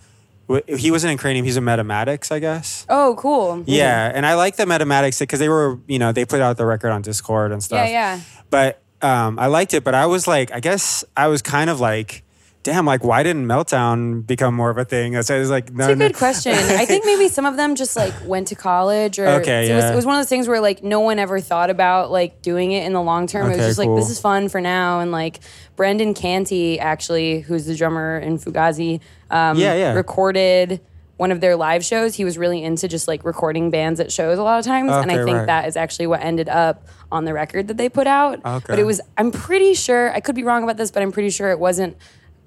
[0.67, 1.45] He wasn't in Cranium.
[1.45, 2.85] He's in Metamatics, I guess.
[2.89, 3.65] Oh, cool.
[3.67, 6.67] Yeah, and I like the Metamatics because they were you know they put out the
[6.67, 7.87] record on Dischord and stuff.
[7.89, 8.21] Yeah, yeah.
[8.51, 9.85] But um, I liked it.
[9.85, 12.24] But I was like, I guess I was kind of like.
[12.65, 12.87] Damn!
[12.87, 15.21] Like, why didn't Meltdown become more of a thing?
[15.23, 16.53] So was like, no, It's a no- good question.
[16.55, 19.85] I think maybe some of them just like went to college or Okay, it, was,
[19.85, 19.93] yeah.
[19.93, 22.73] it was one of those things where like no one ever thought about like doing
[22.73, 23.47] it in the long term.
[23.47, 25.01] it was just like this is fun for now.
[25.01, 25.41] And like
[25.77, 29.01] Brendan Canty actually, who's the drummer in Fugazi,
[29.31, 29.93] um, Yeah, yeah.
[29.93, 30.81] recorded
[31.17, 32.15] one of their live shows.
[32.15, 34.91] He was really into just like recording bands at shows a lot of times.
[34.91, 35.47] and I think right.
[35.47, 38.45] that is actually what ended up on the record that they put out.
[38.45, 38.65] Okay.
[38.67, 41.31] But it was I'm pretty sure I could be wrong about this, but I'm pretty
[41.31, 41.97] sure it wasn't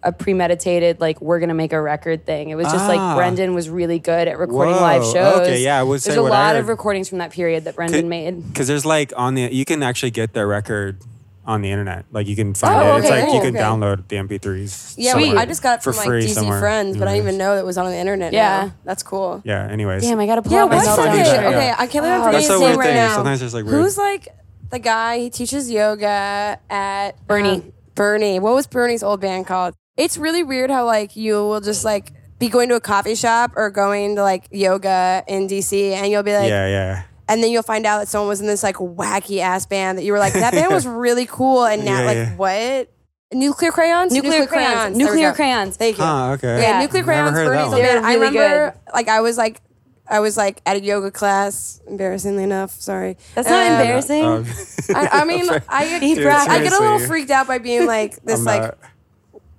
[0.08, 2.50] a premeditated like we're gonna make a record thing.
[2.50, 2.88] It was just Ah.
[2.88, 5.42] like Brendan was really good at recording Whoa, live shows.
[5.42, 8.08] okay, yeah, I would say There's a lot of recordings from that period that Brendan
[8.10, 8.48] made.
[8.48, 11.02] Because there's like on the you can actually get their record
[11.46, 12.06] on the internet.
[12.12, 13.00] Like you can find Oh, it.
[13.00, 13.64] It's okay, like you can okay.
[13.64, 14.96] download the MP3s.
[14.98, 16.60] Yeah, somewhere well, I just got it for from like free DC somewhere.
[16.60, 18.34] friends, but I didn't even know that was on the internet.
[18.34, 18.66] Yeah.
[18.66, 18.74] now.
[18.84, 19.42] that's cool.
[19.46, 19.66] Yeah.
[19.70, 20.04] Anyways.
[20.04, 21.44] Damn, I gotta pull Yeah, out my what's That's funny that- shirt.
[21.52, 21.58] yeah.
[21.58, 22.96] Okay, I can't believe I'm Oh, forgetting That's his a name weird right thing.
[22.96, 23.16] now.
[23.16, 23.82] Sometimes there's like weird.
[23.82, 24.28] Who's like
[24.72, 25.20] the guy?
[25.20, 27.50] He teaches yoga at Bernie.
[27.50, 28.40] um, Bernie.
[28.40, 29.74] What was Bernie's old band called?
[29.98, 33.52] It's really weird how like you will just like be going to a coffee shop
[33.56, 36.68] or going to like yoga in DC, and you'll be like, yeah.
[36.68, 37.04] Yeah.
[37.28, 40.04] and then you'll find out that someone was in this like wacky ass band that
[40.04, 42.36] you were like, that band was really cool, and now Yeah, like yeah.
[42.36, 42.94] what?
[43.34, 44.14] Nuclear crayons.
[44.14, 44.96] Nuclear, crayons.
[44.98, 45.36] There we Nuclear go.
[45.36, 45.76] crayons.
[45.76, 46.04] Thank you.
[46.06, 46.62] Oh, okay.
[46.62, 46.80] Yeah, Yeah.
[46.82, 47.32] nuclear Never crayons.
[47.32, 47.82] heard of that Bernie's one.
[47.82, 47.98] band.
[47.98, 48.94] They're I really remember, good.
[48.94, 49.62] like, I was like,
[50.10, 51.82] I was like at a yoga class.
[51.88, 53.18] Embarrassingly enough, sorry.
[53.36, 54.24] That's not Um, embarrassing.
[54.96, 57.08] Um, I, I mean, I get, Deep I get a little seriously.
[57.08, 58.78] freaked out by being like this, I'm like not-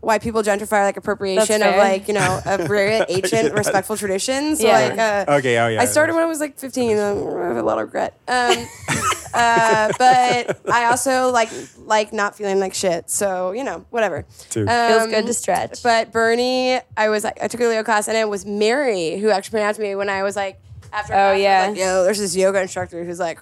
[0.01, 4.61] white people gentrify like appropriation of like you know a very ancient, respectful traditions.
[4.61, 4.73] So Yeah.
[4.89, 5.83] like, uh, Okay, oh, yeah.
[5.83, 6.97] I started when I was like 15.
[6.97, 7.01] and
[7.41, 8.15] I have a lot of regret.
[8.29, 8.57] Um,
[9.35, 13.11] uh, but I also like like not feeling like shit.
[13.11, 14.25] So you know, whatever.
[14.51, 14.67] Too.
[14.67, 15.83] Feels Um, good to stretch.
[15.83, 19.31] But Bernie, I was like, I took a Leo class, and it was Mary who
[19.31, 20.61] actually pointed out to me when I was like,
[20.93, 21.67] after Oh, class, I was yeah.
[21.69, 23.41] like, yo, there's this yoga instructor who's like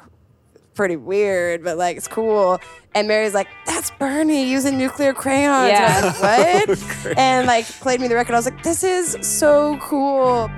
[0.77, 2.61] pretty weird, but like it's cool.
[2.95, 5.73] And Mary's like, that's Bernie using nuclear crayons.
[6.05, 6.69] Was like,
[7.05, 7.19] what?
[7.19, 8.35] and like played me the record.
[8.35, 10.49] I was like, this is so cool.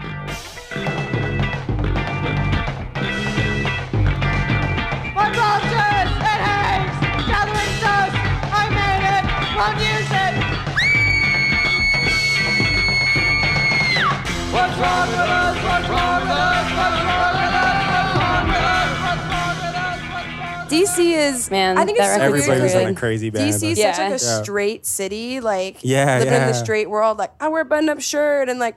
[20.97, 22.57] DC is Man, I think that it's so record's weird.
[22.59, 22.99] Everybody's really in a good.
[23.01, 23.53] crazy band.
[23.55, 23.93] DC is Yeah.
[23.93, 24.43] such like a Yeah.
[24.43, 27.19] straight city, like Yeah, living in the straight world.
[27.19, 28.77] Like I wear a button-up shirt, and like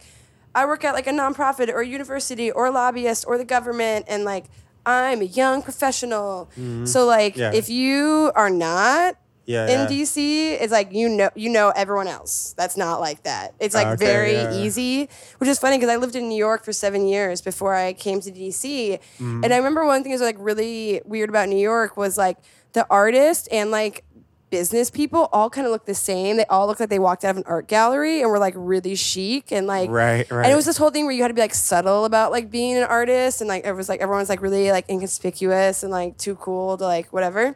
[0.54, 4.06] I work at like a nonprofit or a university or a lobbyist or the government,
[4.08, 4.46] and like
[4.86, 6.50] I'm a young professional.
[6.86, 7.40] So like Mm-hmm.
[7.42, 7.52] Yeah.
[7.54, 9.88] if you are not Yeah, in yeah.
[9.88, 10.18] DC,
[10.62, 12.54] it's like you know you know everyone else.
[12.58, 13.54] That's not like that.
[13.60, 14.54] It's like Okay, very yeah.
[14.54, 17.94] easy, which is funny because I lived in New York for seven years before I
[17.94, 19.44] came to DC, Mm-hmm.
[19.44, 22.38] and I remember one thing that was like really weird about New York was like
[22.74, 24.04] the artist and like
[24.52, 26.36] business people all kind of look the same.
[26.38, 28.96] They all look like they walked out of an art gallery and were like really
[28.96, 30.44] chic and like Right, right.
[30.44, 32.52] And it was this whole thing where you had to be like subtle about like
[32.52, 36.18] being an artist and like it was like everyone's like really like inconspicuous and like
[36.18, 37.56] too cool to like whatever.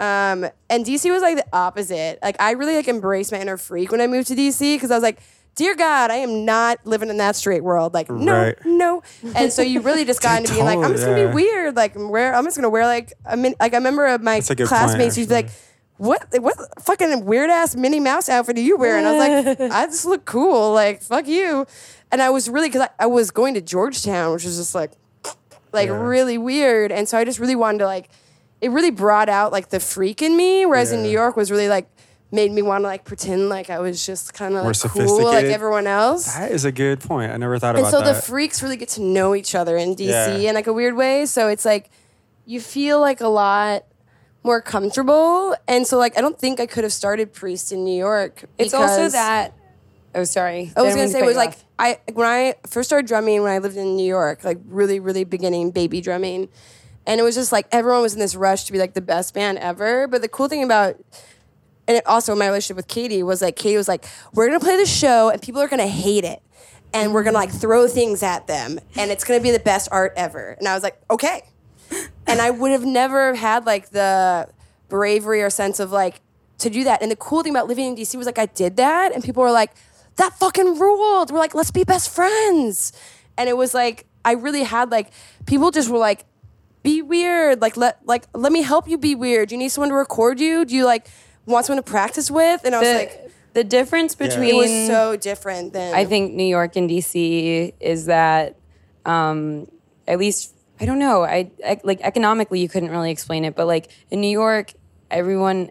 [0.00, 2.18] Um, and DC was like the opposite.
[2.22, 4.94] Like I really like embraced my inner freak when I moved to DC because I
[4.94, 5.20] was like,
[5.56, 7.92] dear God, I am not living in that straight world.
[7.92, 8.56] Like no, Right.
[8.64, 9.02] no.
[9.34, 11.76] And so you really just got into being like, I'm just gonna be weird.
[11.76, 15.16] Like wear, I'm just gonna wear like a min- like I remember uh, my classmates
[15.18, 15.50] used to be like.
[15.98, 19.04] What what fucking weird ass Minnie Mouse outfit are you wearing?
[19.04, 20.72] I was like, I just look cool.
[20.72, 21.66] Like fuck you.
[22.10, 24.92] And I was really because I, I was going to Georgetown, which was just like
[25.74, 26.00] like Yeah.
[26.00, 26.90] really weird.
[26.90, 28.08] And so I just really wanted to like
[28.60, 30.66] it really brought out like the freak in me.
[30.66, 31.88] Whereas in New York was really like
[32.32, 35.00] made me want to like pretend like I was just kind of More like cool
[35.02, 35.50] like sophisticated.
[35.52, 36.32] everyone else.
[36.34, 37.32] That is a good point.
[37.32, 39.94] I never thought And about so the freaks really get to know each other in
[39.96, 40.50] DC Yeah.
[40.50, 41.26] in like a weird way.
[41.26, 41.90] So it's like
[42.46, 43.84] you feel like a lot
[44.44, 45.54] more comfortable.
[45.66, 48.44] And so like I don't think I could have started Priests in New York.
[48.58, 49.54] It's also because- that.
[50.12, 50.72] Oh, sorry.
[50.76, 51.64] I was gonna say it was like off.
[51.78, 55.22] I when I first started drumming when I lived in New York, like really, really
[55.24, 56.48] beginning baby drumming.
[57.10, 59.34] And it was just like everyone was in this rush to be like the best
[59.34, 60.06] band ever.
[60.06, 60.94] But the cool thing about
[61.88, 64.76] and it also my relationship with Katie was like Katie was like, We're gonna play
[64.76, 66.40] the show and people are gonna hate it.
[66.94, 70.12] And we're gonna like throw things at them and it's gonna be the best art
[70.16, 70.50] ever.
[70.52, 71.42] And I was like, Okay.
[72.28, 74.48] And I would have never had like the
[74.88, 76.20] bravery or sense of like
[76.58, 77.02] to do that.
[77.02, 79.42] And the cool thing about living in DC was like I did that and people
[79.42, 79.72] were like,
[80.14, 81.32] that fucking ruled.
[81.32, 82.92] We're like, let's be best friends.
[83.36, 85.10] And it was like I really had like
[85.46, 86.24] people just were like
[86.82, 87.60] be weird.
[87.60, 89.48] Like let like let me help you be weird.
[89.48, 90.64] Do you need someone to record you?
[90.64, 91.08] Do you like
[91.46, 94.86] want someone to practice with?" And I was The, like, the difference between it was
[94.86, 98.56] so different than I think New York and DC is that,
[99.04, 99.66] um,
[100.06, 101.24] at least I don't know.
[101.24, 104.72] I, I like economically, you couldn't really explain it, but like in New York,
[105.10, 105.70] everyone.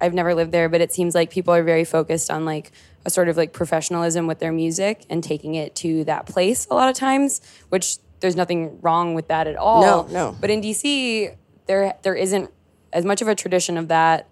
[0.00, 2.72] I've never lived there, but it seems like people are very focused on like
[3.06, 6.74] a sort of like professionalism with their music and taking it to that place a
[6.74, 9.82] lot of times, which there's nothing wrong with that at all.
[9.82, 10.36] No, no.
[10.40, 12.50] But in DC, there there isn't
[12.92, 14.28] as much of a tradition of that.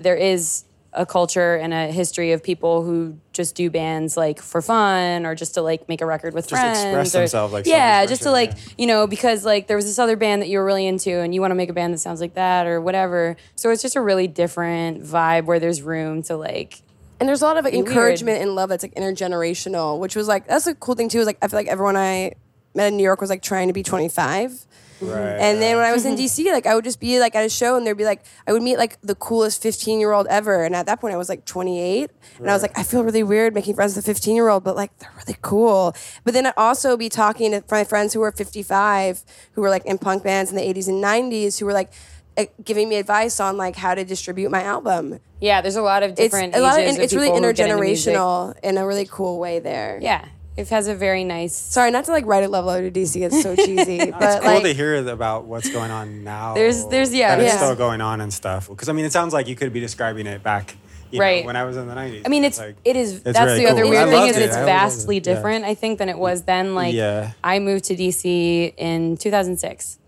[0.00, 4.60] There is a culture and a history of people who just do bands like for
[4.60, 7.52] fun or just to like make a record with Just friends Just express or- themselves,
[7.54, 8.74] like yeah just to like yeah.
[8.76, 11.34] you know because like there was this other band that you were really into and
[11.34, 13.96] you want to make a band that sounds like that or whatever so it's just
[13.96, 16.82] a really different vibe where there's room to like
[17.22, 17.86] and there's a lot of like, weird.
[17.86, 21.20] encouragement and love that's like intergenerational, which was like that's a cool thing too.
[21.20, 22.36] Is like I feel like everyone I met
[22.74, 24.66] in New York was like trying to be 25.
[25.00, 25.18] Right.
[25.18, 27.48] And then when I was in DC, like I would just be like at a
[27.48, 30.62] show and there'd be like I would meet like the coolest 15 year old ever.
[30.64, 32.10] And at that point I was like 28.
[32.38, 34.62] And I was like, I feel really weird making friends with a 15 year old,
[34.62, 35.94] but like they're really cool.
[36.24, 39.84] But then I'd also be talking to my friends who were 55, who were like
[39.86, 41.92] in punk bands in the 80s and 90s, who were like
[42.36, 45.18] eh, giving me advice on like how to distribute my album.
[45.40, 47.42] yeah there's a lot of It's different a lot of, ages of it's really people
[47.42, 48.14] who get into music.
[48.14, 49.98] intergenerational in a really cool way there.
[50.00, 53.00] yeah it has a very nice Sorry, not to like write a love letter to
[53.00, 53.22] DC.
[53.24, 56.54] It's so cheesy, It's but cool like to hear about what's going on now.
[56.54, 58.68] There's- there's- yeah, that it's still going on and stuff.
[58.68, 60.76] Because I mean, it sounds like you could be describing it back,
[61.10, 61.44] you know, Right.
[61.44, 62.22] when I was in the '90s.
[62.26, 63.14] I mean, it's like, it is.
[63.14, 63.90] it's that's really the other cool.
[63.92, 64.42] weird I thing is it.
[64.42, 64.72] it's I loved it.
[64.72, 65.20] vastly Yeah.
[65.22, 65.64] different.
[65.64, 66.74] I think than it was then.
[66.74, 67.32] Like Yeah.
[67.42, 69.98] I moved to DC in 2006,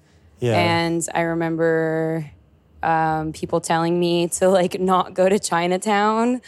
[0.40, 0.58] Yeah.
[0.58, 2.30] and I remember
[2.82, 6.42] um, people telling me to like not go to Chinatown,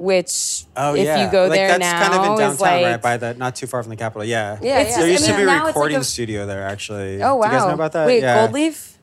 [0.00, 2.84] which Oh if yeah, you go like, there that's now kind of in downtown, like
[2.84, 4.24] right by the not too far from the Capitol.
[4.24, 4.98] Yeah, Yeah, It's yeah.
[5.02, 7.22] There used I to mean, be a now it's like recording a- studio there, actually.
[7.22, 7.46] oh wow.
[7.48, 8.06] Do you guys know about that?
[8.06, 8.46] Wait, yeah.
[8.48, 8.96] Goldleaf.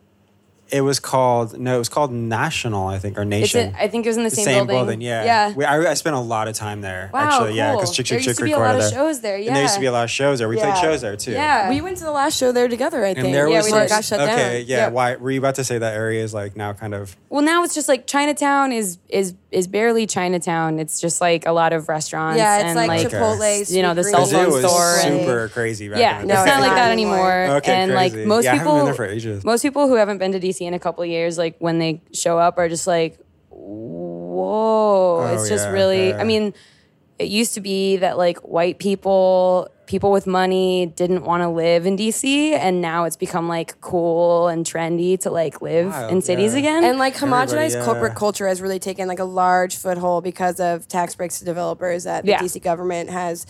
[0.69, 3.69] It was called no, it was called National, I think, or Nation.
[3.69, 4.75] in, I think it was in the the same, same building.
[4.75, 5.01] building.
[5.01, 5.53] Yeah, Yeah.
[5.53, 7.09] We, I, I spent a lot of time there.
[7.13, 7.79] Wow, actually, yeah, cool.
[7.81, 8.91] because Chick There Chick used to be a lot of there.
[8.91, 10.49] shows there, and there used to be a lot of shows there.
[10.49, 10.71] We Yeah.
[10.71, 11.31] played shows there too.
[11.31, 11.69] Yeah.
[11.69, 13.05] we went to the last show there together.
[13.05, 13.25] I think.
[13.27, 13.85] And there Yeah, was we before did.
[13.85, 14.67] it got shut okay, down.
[14.67, 14.77] yeah.
[14.77, 14.91] Yep.
[14.93, 17.63] Why were you about to say that area is like now kind of Well, now
[17.63, 20.79] it's just like Chinatown is is is barely Chinatown.
[20.79, 22.37] It's just like a lot of restaurants.
[22.39, 24.97] Yeah, it's and like, like Chipotle, you know, the cell because it phone was store
[24.99, 27.31] super crazy Yeah, in it's not like that anymore.
[27.31, 27.57] anymore.
[27.57, 28.27] Okay, and like crazy.
[28.27, 29.43] most Yeah, I haven't people, been there for ages.
[29.45, 32.01] most people who haven't been to DC in a couple of years, like when they
[32.13, 35.27] show up, are just like, whoa!
[35.33, 36.09] it's Oh, just yeah, really.
[36.09, 36.17] yeah.
[36.19, 36.53] I mean,
[37.19, 41.85] it used to be that like white people, people with money, didn't want to live
[41.85, 46.21] in DC, and now it's become like cool and trendy to like live Wild, in
[46.21, 46.59] cities yeah.
[46.59, 46.83] again.
[46.83, 47.85] And like homogenized yeah.
[47.85, 52.03] corporate culture has really taken like a large foothold because of tax breaks to developers
[52.03, 52.39] that the Yeah.
[52.39, 53.45] DC government has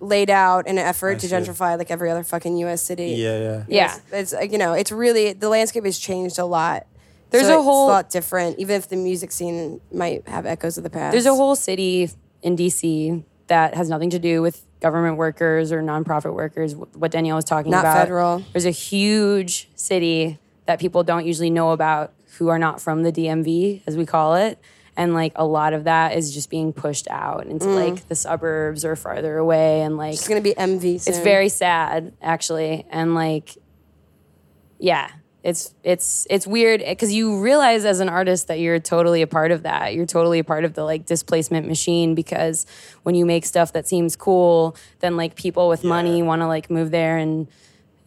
[0.00, 1.34] laid out in an effort I to see.
[1.34, 2.82] gentrify like every other fucking U.S.
[2.82, 3.08] city.
[3.12, 3.64] Yeah, yeah.
[3.68, 3.98] yeah.
[4.12, 6.86] It's, it's you know, it's really the landscape has changed a lot.
[7.30, 10.76] There's So a it's whole- lot different, even if the music scene might have echoes
[10.78, 11.12] of the past.
[11.12, 12.10] There's a whole city
[12.42, 16.72] in DC that has nothing to do with government workers or nonprofit workers.
[16.72, 17.98] wh- What Daniele was talking Not about.
[17.98, 18.42] federal.
[18.52, 23.12] There's a huge city that people don't usually know about who are not from the
[23.12, 24.58] DMV, as we call it.
[24.96, 28.84] And like a lot of that is just being pushed out into like the suburbs
[28.84, 29.82] or farther away.
[29.82, 31.00] And like It's gonna be MV.
[31.00, 31.14] Soon.
[31.14, 33.56] it's very sad actually and like
[34.78, 35.10] yeah
[35.42, 39.50] it's it's it's weird because you realize as an artist that you're totally a part
[39.50, 42.66] of that you're totally a part of the like displacement machine because
[43.04, 46.70] when you make stuff that seems cool then like people with money want to like
[46.70, 47.46] move there and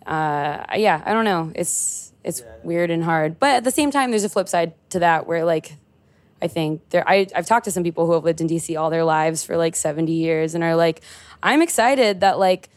[0.05, 4.11] uh yeah i don't know it's it's weird and hard but at the same time
[4.11, 5.75] there's a flip side to that where like
[6.43, 8.89] I think there I, I've talked to some people who have lived in DC all
[8.89, 10.99] their lives for like 70 years and are like,
[11.41, 12.67] I'm excited that like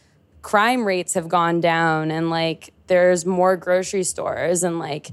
[0.41, 5.09] crime rates have gone down and like there's more grocery stores and like,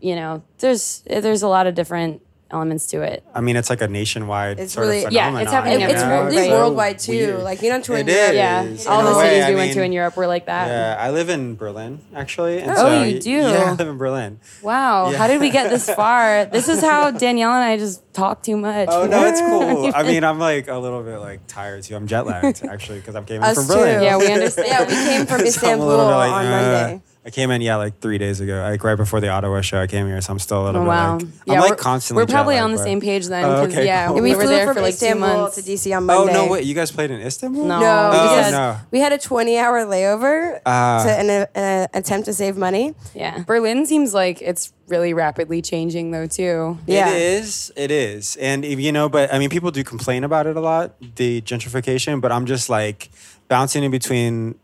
[0.00, 2.22] you know, there's there's a lot of different
[2.52, 3.24] elements to it.
[3.34, 5.42] I mean, it's like a nationwide It's sort really- of Yeah, phenomenon.
[5.42, 6.30] it's happening you It- it's everywhere, know?
[6.30, 6.58] really right.
[6.58, 7.12] worldwide too.
[7.12, 7.42] weird.
[7.42, 8.34] Like you don't tour It in Europe.
[8.34, 10.68] Yeah, In all the way, cities I we went to in Europe were like that.
[10.68, 12.60] Yeah, I live in Berlin actually.
[12.60, 13.30] And Oh, so, you do?
[13.52, 14.38] Yeah, I live in Berlin.
[14.62, 15.18] Wow, Yeah.
[15.18, 16.44] how did we get this far?
[16.46, 18.88] this is how Daniele and I just talk too much.
[18.90, 19.90] Oh no, it's cool.
[19.94, 21.96] I mean, I'm like a little bit like tired too.
[21.96, 23.74] I'm jet lagged actually because I'm came in Us from too.
[23.74, 24.02] Berlin.
[24.02, 24.68] yeah, we understand.
[24.68, 27.02] Yeah, we came from So Istanbul little bit like, on uh, Monday.
[27.24, 29.80] I came in, yeah, like three days ago, like right before the Ottawa show.
[29.80, 31.18] I came here, so I'm still a little Oh, bit wow.
[31.18, 32.22] like, yeah, I'm like we're, constantly.
[32.22, 34.14] We're probably on the but- same page then Oh, because okay, yeah, cool.
[34.14, 35.54] we, And we were there from for like Istanbul two months.
[35.56, 36.32] to DC on Monday.
[36.32, 37.64] Oh no, wait, you guys played in Istanbul?
[37.64, 37.78] No.
[37.78, 38.76] No, Oh, because no.
[38.90, 41.04] we had a 20 hour layover Ah.
[41.04, 42.92] to, in a, an attempt to save money.
[43.14, 46.76] Yeah, Berlin seems like it's really rapidly changing though too.
[46.88, 47.08] Yeah.
[47.08, 47.70] It is.
[47.76, 48.34] It is.
[48.40, 52.20] And you know, but I mean, people do complain about it a lot, the gentrification.
[52.20, 53.10] But I'm just like
[53.46, 54.56] bouncing in between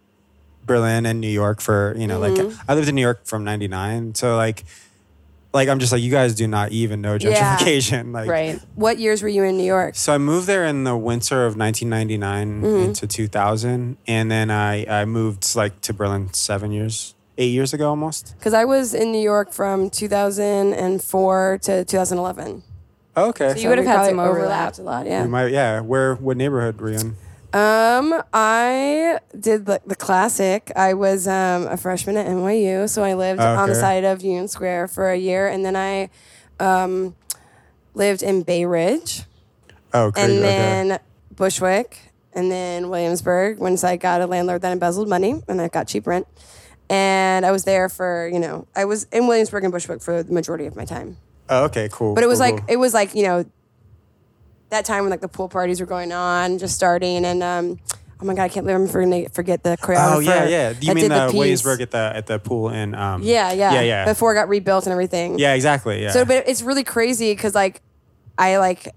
[0.69, 2.47] Berlin and New York for you know Mm-hmm.
[2.49, 4.65] like I lived in New York from '99, so like
[5.55, 7.57] like I'm just like you guys do not even know Yeah.
[7.57, 8.13] gentrification.
[8.19, 8.61] Like Right.
[8.75, 9.97] What years were you in New York?
[9.97, 12.85] So I moved there in the winter of 1999 Mm-hmm.
[12.85, 17.89] into 2000, and then I I moved like to Berlin seven years, eight years ago
[17.89, 18.35] almost.
[18.39, 22.63] Because I was in New York from 2004 to 2011.
[23.17, 24.39] Okay, So you would have had some overlap.
[24.39, 25.07] overlapped a lot.
[25.07, 25.23] Yeah.
[25.25, 25.81] You might- yeah.
[25.81, 27.17] Where what neighborhood were you in?
[27.53, 30.71] Um, I did the, the classic.
[30.77, 34.49] I was um, a freshman at NYU, so I lived on the side of Union
[34.49, 36.11] Square for a year, and then I
[36.61, 37.17] um,
[37.95, 39.23] lived in Bay Ridge,
[39.95, 40.31] Oh, crazy.
[40.31, 40.41] and okay.
[40.43, 40.99] then
[41.35, 43.59] Bushwick, and then Williamsburg.
[43.59, 46.27] Once I got a landlord that embezzled money, and I got cheap rent,
[46.91, 50.33] and I was there for you know I was in Williamsburg and Bushwick for the
[50.33, 51.17] majority of my time.
[51.49, 52.15] Oh, okay, cool.
[52.15, 52.67] But it was cool, like cool.
[52.69, 53.47] it was like you know
[54.71, 57.79] that time when like the pool parties were going on, just starting, and um,
[58.21, 60.17] oh my god, I can't believe I'm forgetting forget the choreographer.
[60.17, 60.75] Oh yeah, yeah.
[60.81, 61.39] You mean did the, piece.
[61.39, 64.05] Williamsburg at the at the pool and um Yeah, yeah, Yeah, yeah.
[64.05, 65.39] Before it got rebuilt and everything.
[65.39, 66.03] Yeah, exactly.
[66.03, 66.11] Yeah.
[66.11, 67.81] So, but it's really crazy because like
[68.37, 68.89] I like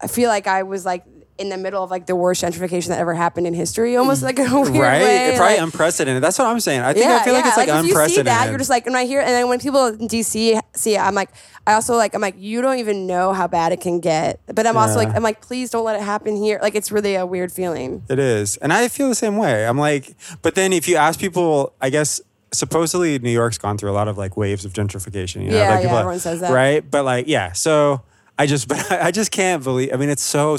[0.00, 1.04] I feel like I was like
[1.40, 4.38] in the middle of like the worst gentrification that ever happened in history, almost like
[4.38, 4.70] a mm.
[4.70, 5.02] weird right?
[5.02, 5.34] way.
[5.36, 6.22] Probably like- unprecedented.
[6.22, 6.82] That's what I'm saying.
[6.82, 8.14] I think I feel like it's like, you unprecedented.
[8.14, 10.94] see that, you're just like, and I hear, and then when people in DC see
[10.94, 11.30] it, I'm like,
[11.66, 14.40] I also like, I'm like, you don't even know how bad it can get.
[14.46, 16.58] But I'm also like, I'm like, please don't let it happen here.
[16.60, 18.02] Like, it's really a weird feeling.
[18.08, 18.56] It is.
[18.58, 19.66] And I feel the same way.
[19.66, 22.20] I'm like, but then if you ask people, I guess
[22.52, 25.42] supposedly New York's gone through a lot of like waves of gentrification.
[25.44, 25.56] You know?
[25.56, 26.52] Yeah, like yeah, people- everyone says that.
[26.52, 26.88] Right.
[26.88, 27.52] But like, yeah.
[27.52, 28.02] So
[28.38, 30.56] I just, but I just can't believe, I mean, it's so,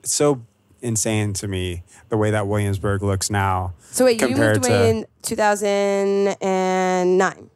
[0.00, 0.42] it's so
[0.80, 3.74] insane to me the way that Williamsburg looks now.
[3.90, 7.50] So wait, you moved away to- in 2009.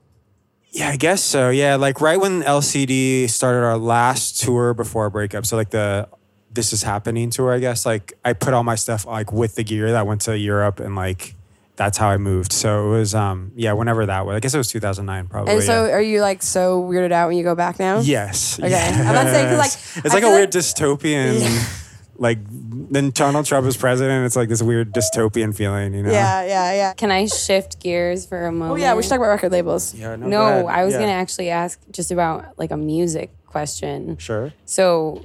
[0.74, 1.50] Yeah, I guess so.
[1.50, 5.44] Yeah, like right when LCD started our last tour before our breakup.
[5.44, 6.08] So like the
[6.50, 7.84] this is happening tour, I guess.
[7.84, 10.96] Like I put all my stuff like with the gear that went to Europe and
[10.96, 11.34] like
[11.76, 12.52] that's how I moved.
[12.52, 14.36] So it was um yeah, whenever that was.
[14.36, 15.52] I guess it was 2009 probably.
[15.54, 15.92] And so, yeah.
[15.92, 18.00] are you like so weirded out when you go back now?
[18.00, 18.58] Yes.
[18.58, 18.74] Okay.
[18.74, 19.96] I'm not saying like, yes.
[19.98, 21.40] I it's like a weird like- dystopian
[22.16, 24.26] like then Donald Trump is president.
[24.26, 26.12] It's like this weird dystopian feeling, you know?
[26.12, 26.92] Yeah, yeah, yeah.
[26.94, 28.72] Can I shift gears for a moment?
[28.72, 29.94] Oh yeah, we should talk about record labels.
[29.94, 30.66] Yeah, no, No.
[30.66, 31.00] I was Yeah.
[31.00, 34.16] gonna actually ask just about like a music question.
[34.18, 34.52] Sure.
[34.66, 35.24] So,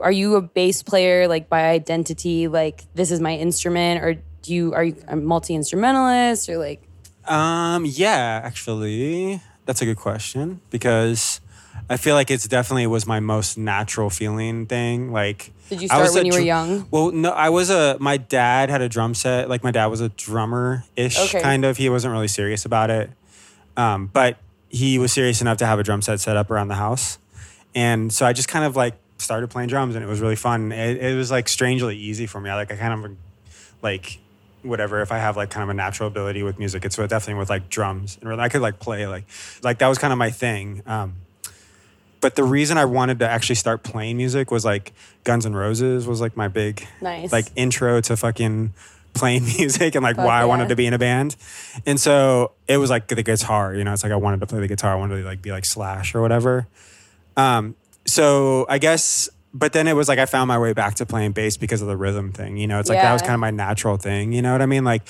[0.00, 2.48] are you a bass player like by identity?
[2.48, 6.82] Like this is my instrument, or do you are you a multi instrumentalist or like?
[7.26, 11.40] Um, yeah, actually, that's a good question because
[11.90, 15.12] I feel like it's definitely was my most natural feeling thing.
[15.12, 16.88] Like, Did you I start was when you were dr- young?
[16.90, 17.96] Well, no, I was a.
[18.00, 19.48] My dad had a drum set.
[19.48, 21.40] Like, my dad was a drummer ish, Okay.
[21.42, 21.76] kind of.
[21.76, 23.10] He wasn't really serious about it,
[23.76, 24.38] um, but
[24.70, 27.18] he was serious enough to have a drum set set up around the house,
[27.74, 30.72] and so I just kind of like started playing drums, and it was really fun.
[30.72, 32.50] It, it was like strangely easy for me.
[32.50, 33.16] I like I kind of
[33.82, 34.18] like
[34.62, 37.48] whatever if i have like kind of a natural ability with music it's definitely with
[37.48, 39.24] like drums and i could like play like
[39.62, 41.14] like that was kind of my thing um
[42.20, 44.92] but the reason i wanted to actually start playing music was like
[45.24, 47.32] Guns N' Roses was like my big Nice.
[47.32, 48.72] like intro to fucking
[49.14, 51.36] playing music and like Fuck why i wanted to be in a band
[51.86, 54.60] and so it was like the guitar you know it's like i wanted to play
[54.60, 56.66] the guitar i wanted to like be like slash or whatever
[57.36, 57.74] um
[58.06, 61.32] so i guess but then it was like I found my way back to playing
[61.32, 62.56] bass because of the rhythm thing.
[62.56, 64.32] You know, it's like that was kind of my natural thing.
[64.32, 64.84] You know what I mean?
[64.84, 65.02] Like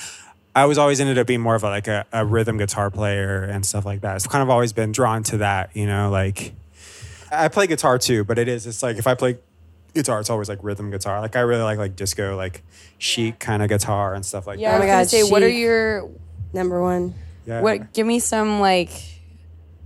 [0.55, 3.43] I was always ended up being more of a, like a, a rhythm guitar player
[3.43, 4.17] and stuff like that.
[4.17, 5.75] It's kind of always been drawn to that.
[5.75, 6.53] You know, like
[7.33, 9.39] I play guitar too, but it is it's like if I play
[9.95, 11.21] guitar, it's always like rhythm guitar.
[11.21, 12.63] Like I really like like disco, like
[12.99, 14.63] chic kind of guitar and stuff like that.
[14.63, 16.09] Yeah, Oh I my was gonna God, say, what are your
[16.53, 17.15] Number one.
[17.47, 17.61] Yeah.
[17.61, 17.93] what?
[17.93, 18.91] Give me some like,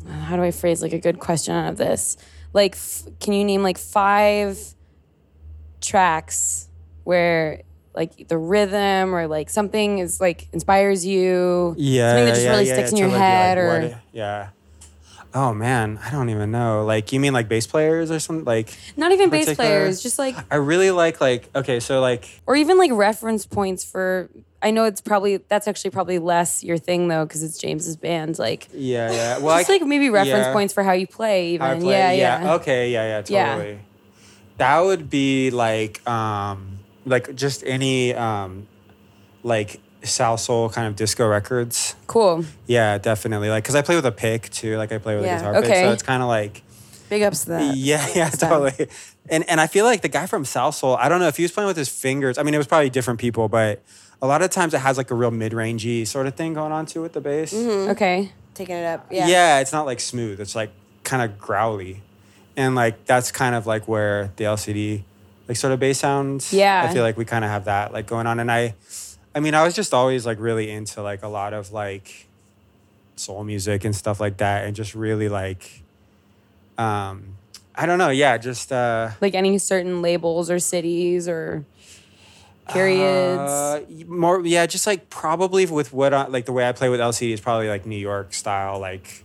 [0.09, 2.16] how do I phrase like a good question out of this?
[2.53, 4.59] Like, f- can you name like five
[5.80, 6.68] tracks
[7.05, 7.62] where
[7.95, 11.74] like the rhythm or like something is like inspires you?
[11.76, 13.80] Yeah, something that just yeah, really yeah, sticks in your like be like, head, or
[13.88, 14.49] what- yeah.
[15.35, 16.85] Oh man, I don't even know.
[16.85, 18.45] Like you mean like bass players or something?
[18.45, 22.28] Like not even bass particular- players, just like I really like like okay, so like
[22.47, 24.28] or even like reference points for.
[24.64, 28.39] I know it's probably that's actually probably less your thing though because it's James's band.
[28.39, 29.39] Like yeah, yeah.
[29.39, 30.53] Well, just I, like maybe reference yeah.
[30.53, 31.55] points for how you play.
[31.55, 33.57] Even I play, yeah, yeah, Okay, yeah, yeah, Yeah.
[33.57, 33.78] totally.
[34.59, 38.68] That would be like um like just any um
[39.43, 41.95] like Salsoul kind of disco records.
[42.07, 42.45] Cool.
[42.67, 43.49] Yeah, definitely.
[43.51, 45.37] Like cuz I play with a pick too, like I play with Yeah.
[45.37, 46.63] a guitar pick, so it's kind of like
[47.09, 47.77] Big ups to that.
[47.77, 48.89] yeah, yeah, totally.
[49.29, 51.53] And and I feel like the guy from Salsoul, I don't know if he was
[51.53, 52.39] playing with his fingers.
[52.39, 53.83] I mean, it was probably different people, but
[54.21, 56.87] a lot of times it has like a real mid-rangey sort of thing going on
[56.87, 57.53] too with the bass.
[57.53, 57.91] Mm-hmm.
[57.91, 58.33] Okay.
[58.55, 59.07] Taking it up.
[59.11, 59.27] Yeah.
[59.27, 59.61] Yeah.
[59.61, 60.41] it's not like smooth.
[60.41, 60.71] It's like
[61.05, 62.03] kind of growly.
[62.57, 65.03] And like that's kind of like where the LCD
[65.49, 66.53] like sort of bass sounds.
[66.53, 66.87] Yeah.
[66.89, 68.41] I feel like we kind of have that like going on.
[68.41, 68.75] And I
[69.35, 72.26] I mean, I was just always like really into like a lot of like
[73.16, 75.83] soul music and stuff like that, and just really like,
[76.78, 77.37] um,
[77.74, 81.64] I don't know, yeah, just uh, Like any certain labels or cities or
[82.68, 83.51] periods?
[83.51, 87.01] Uh, more, yeah, just like probably with what I, like the way I play with
[87.01, 89.24] LCD is probably like New York style, like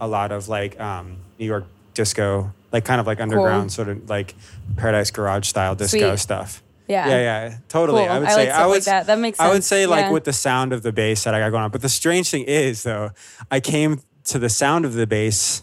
[0.00, 4.08] a lot of like um, New York disco, like kind of like underground sort of
[4.08, 4.34] like
[4.76, 6.18] Paradise Garage style disco Sweet.
[6.18, 6.62] stuff.
[6.88, 7.08] Yeah.
[7.08, 8.02] Yeah, yeah, totally.
[8.02, 8.10] Cool.
[8.10, 9.06] I would I say like I would like that.
[9.06, 9.66] That makes I would sense.
[9.66, 10.10] say like Yeah.
[10.10, 11.70] with the sound of the bass that I got going on.
[11.70, 13.10] But the strange thing is though,
[13.50, 15.62] I came to the sound of the bass,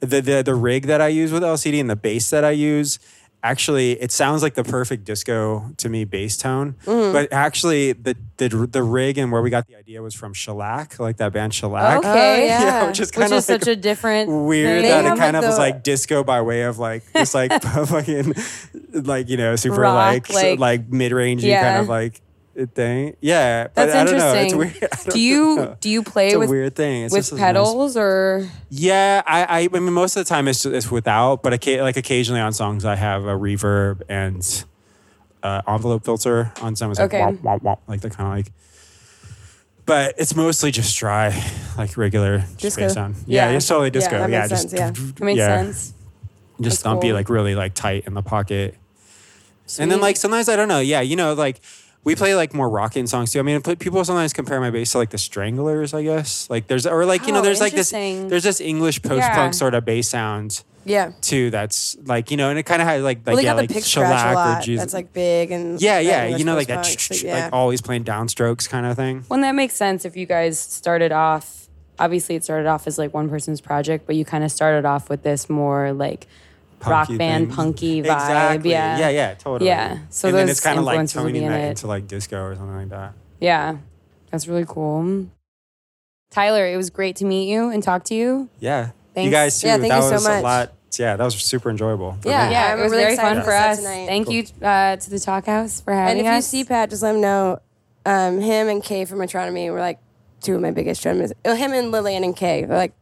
[0.00, 2.98] the the the rig that I use with LCD and the bass that I use.
[3.42, 6.74] Actually, it sounds like the perfect disco to me bass tone.
[6.84, 7.12] Mm-hmm.
[7.14, 10.98] But actually, the, the the rig and where we got the idea was from Shellac,
[11.00, 11.98] like that band Shellac.
[12.00, 12.42] Okay.
[12.42, 12.86] Oh, yeah.
[12.88, 14.90] which is Which kind is of like such a different weird thing.
[14.90, 18.34] that it kind like, of was like disco by way of like just like fucking
[18.92, 21.62] like you know super Rock, like like- like, mid rangey Yeah.
[21.62, 22.20] kind of like
[22.66, 23.16] thing.
[23.20, 24.58] Yeah, That's I don't interesting.
[24.58, 24.64] know.
[24.64, 24.90] It's weird.
[25.04, 25.76] Don't Do you know.
[25.80, 27.04] do you play It's with weird thing.
[27.04, 30.46] It's with a nice- pedals or yeah, I, I I mean most of the time
[30.48, 34.64] it's it's without, but occa- like occasionally on songs I have a reverb and
[35.42, 36.90] uh, envelope filter on some.
[36.90, 37.20] It's like Okay.
[37.22, 38.52] womp, womp, womp, like the kind of like.
[39.86, 41.34] But it's mostly just dry,
[41.76, 42.86] like regular Disco.
[42.88, 43.16] sound.
[43.26, 43.56] Yeah, Yeah.
[43.56, 44.18] it's totally disco.
[44.18, 44.90] that Yeah, makes just sense, yeah.
[45.16, 45.94] that makes yeah, sense?
[46.60, 47.14] Just That's thumpy, cool.
[47.14, 48.76] like really like tight in the pocket.
[49.78, 50.80] And then like sometimes I don't know.
[50.80, 51.60] Yeah, you know, like
[52.04, 53.38] we play like more rocking songs too.
[53.40, 56.48] I mean, people sometimes compare my bass to like the Stranglers, I guess.
[56.48, 59.36] Like there's or like you know, Oh, there's like this there's this English post punk
[59.36, 59.50] Yeah.
[59.50, 61.12] sort of bass sound Yeah.
[61.20, 61.50] too.
[61.50, 63.56] That's like you know, and it kind of has like like Well, they yeah, got
[63.58, 64.62] like the pick a shellac or lot.
[64.62, 64.82] Jesus.
[64.82, 67.44] That's like big and yeah, that yeah, English you know, like that post-punk, yeah.
[67.44, 69.24] like always playing downstrokes kind of thing.
[69.28, 71.68] Well, that makes sense if you guys started off.
[71.98, 75.10] Obviously, it started off as like one person's project, but you kind of started off
[75.10, 76.26] with this more like
[76.86, 77.54] rock band, thing.
[77.56, 78.12] punky vibe.
[78.14, 78.70] Exactly.
[78.70, 79.68] Yeah, yeah, yeah, totally.
[79.68, 81.60] Yeah, so and then those it's kind of like influences will be toning in that
[81.60, 81.68] it.
[81.70, 83.12] into like disco or something like that.
[83.40, 83.76] Yeah,
[84.30, 85.26] that's really cool.
[86.30, 88.48] Tyler, it was great to meet you and talk to you.
[88.60, 89.66] Yeah, you guys too.
[89.66, 90.40] Yeah, thank that you so was much.
[90.40, 90.72] a lot.
[90.98, 92.16] Yeah, that was super enjoyable.
[92.24, 92.46] Yeah.
[92.46, 92.52] me.
[92.52, 93.78] Yeah, it was really very fun for for the set us.
[93.78, 94.06] tonight.
[94.06, 94.34] Thank Cool.
[94.34, 96.18] you uh, to the Talkhouse for having us.
[96.18, 97.60] And having if you see Pat, just let him know.
[98.06, 99.98] Um, him and Kay from Metronomy were like
[100.40, 101.32] two of my biggest drummers.
[101.44, 102.92] Oh, him and Lillian and Kay were like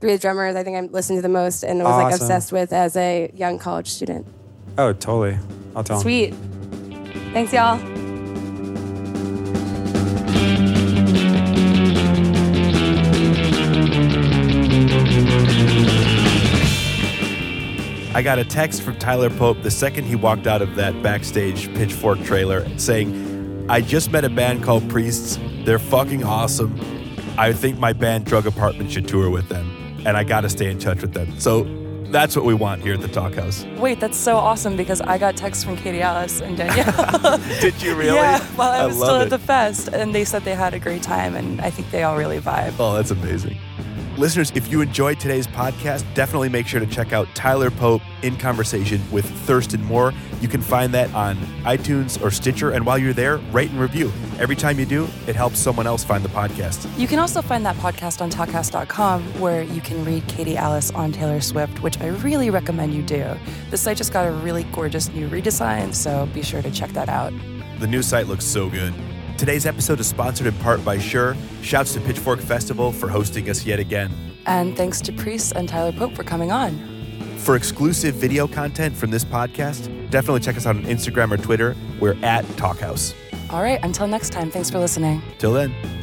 [0.00, 2.22] three of the drummers I think I listened to the most and was like Awesome.
[2.24, 4.26] obsessed with as a young college student.
[4.78, 5.38] Oh, totally.
[5.74, 6.02] I'll tell 'em.
[6.02, 6.34] Sweet.
[7.32, 7.78] Thanks, y'all.
[18.14, 21.72] I got a text from Tyler Pope the second he walked out of that backstage
[21.74, 25.38] Pitchfork trailer saying, I just met a band called Priests.
[25.64, 26.80] They're fucking awesome.
[27.36, 29.70] I think my band Drug Apartment should tour with them,
[30.06, 31.38] and I got to stay in touch with them.
[31.40, 31.64] So
[32.10, 33.66] that's what we want here at the Talkhouse.
[33.78, 37.38] Wait, that's so awesome because I got texts from Katie Alice and Daniele.
[37.60, 38.14] Did you really?
[38.14, 39.24] Yeah, while I was love still it.
[39.24, 42.04] at the fest, and they said they had a great time, and I think they
[42.04, 42.74] all really vibe.
[42.78, 43.58] Oh, that's amazing.
[44.18, 48.34] Listeners, if you enjoyed today's podcast, definitely make sure to check out Tyler Pope in
[48.38, 50.14] conversation with Thurston Moore.
[50.40, 52.70] You can find that on iTunes or Stitcher.
[52.70, 54.10] And while you're there, rate and review.
[54.38, 56.88] Every time you do, it helps someone else find the podcast.
[56.98, 61.12] You can also find that podcast on talkhouse.com where you can read Katie Alice on
[61.12, 63.36] Taylor Swift, which I really recommend you do.
[63.68, 67.10] The site just got a really gorgeous new redesign, so be sure to check that
[67.10, 67.34] out.
[67.80, 68.94] The new site looks so good.
[69.36, 71.36] Today's episode is sponsored in part by Shure.
[71.60, 74.10] Shouts to Pitchfork Festival for hosting us yet again.
[74.46, 76.78] And thanks to Priest and Tyler Pope for coming on.
[77.38, 81.76] For exclusive video content from this podcast, definitely check us out on Instagram or Twitter.
[82.00, 83.14] We're at Talkhouse.
[83.50, 85.22] All right, until next time, thanks for listening.
[85.38, 85.95] Till then.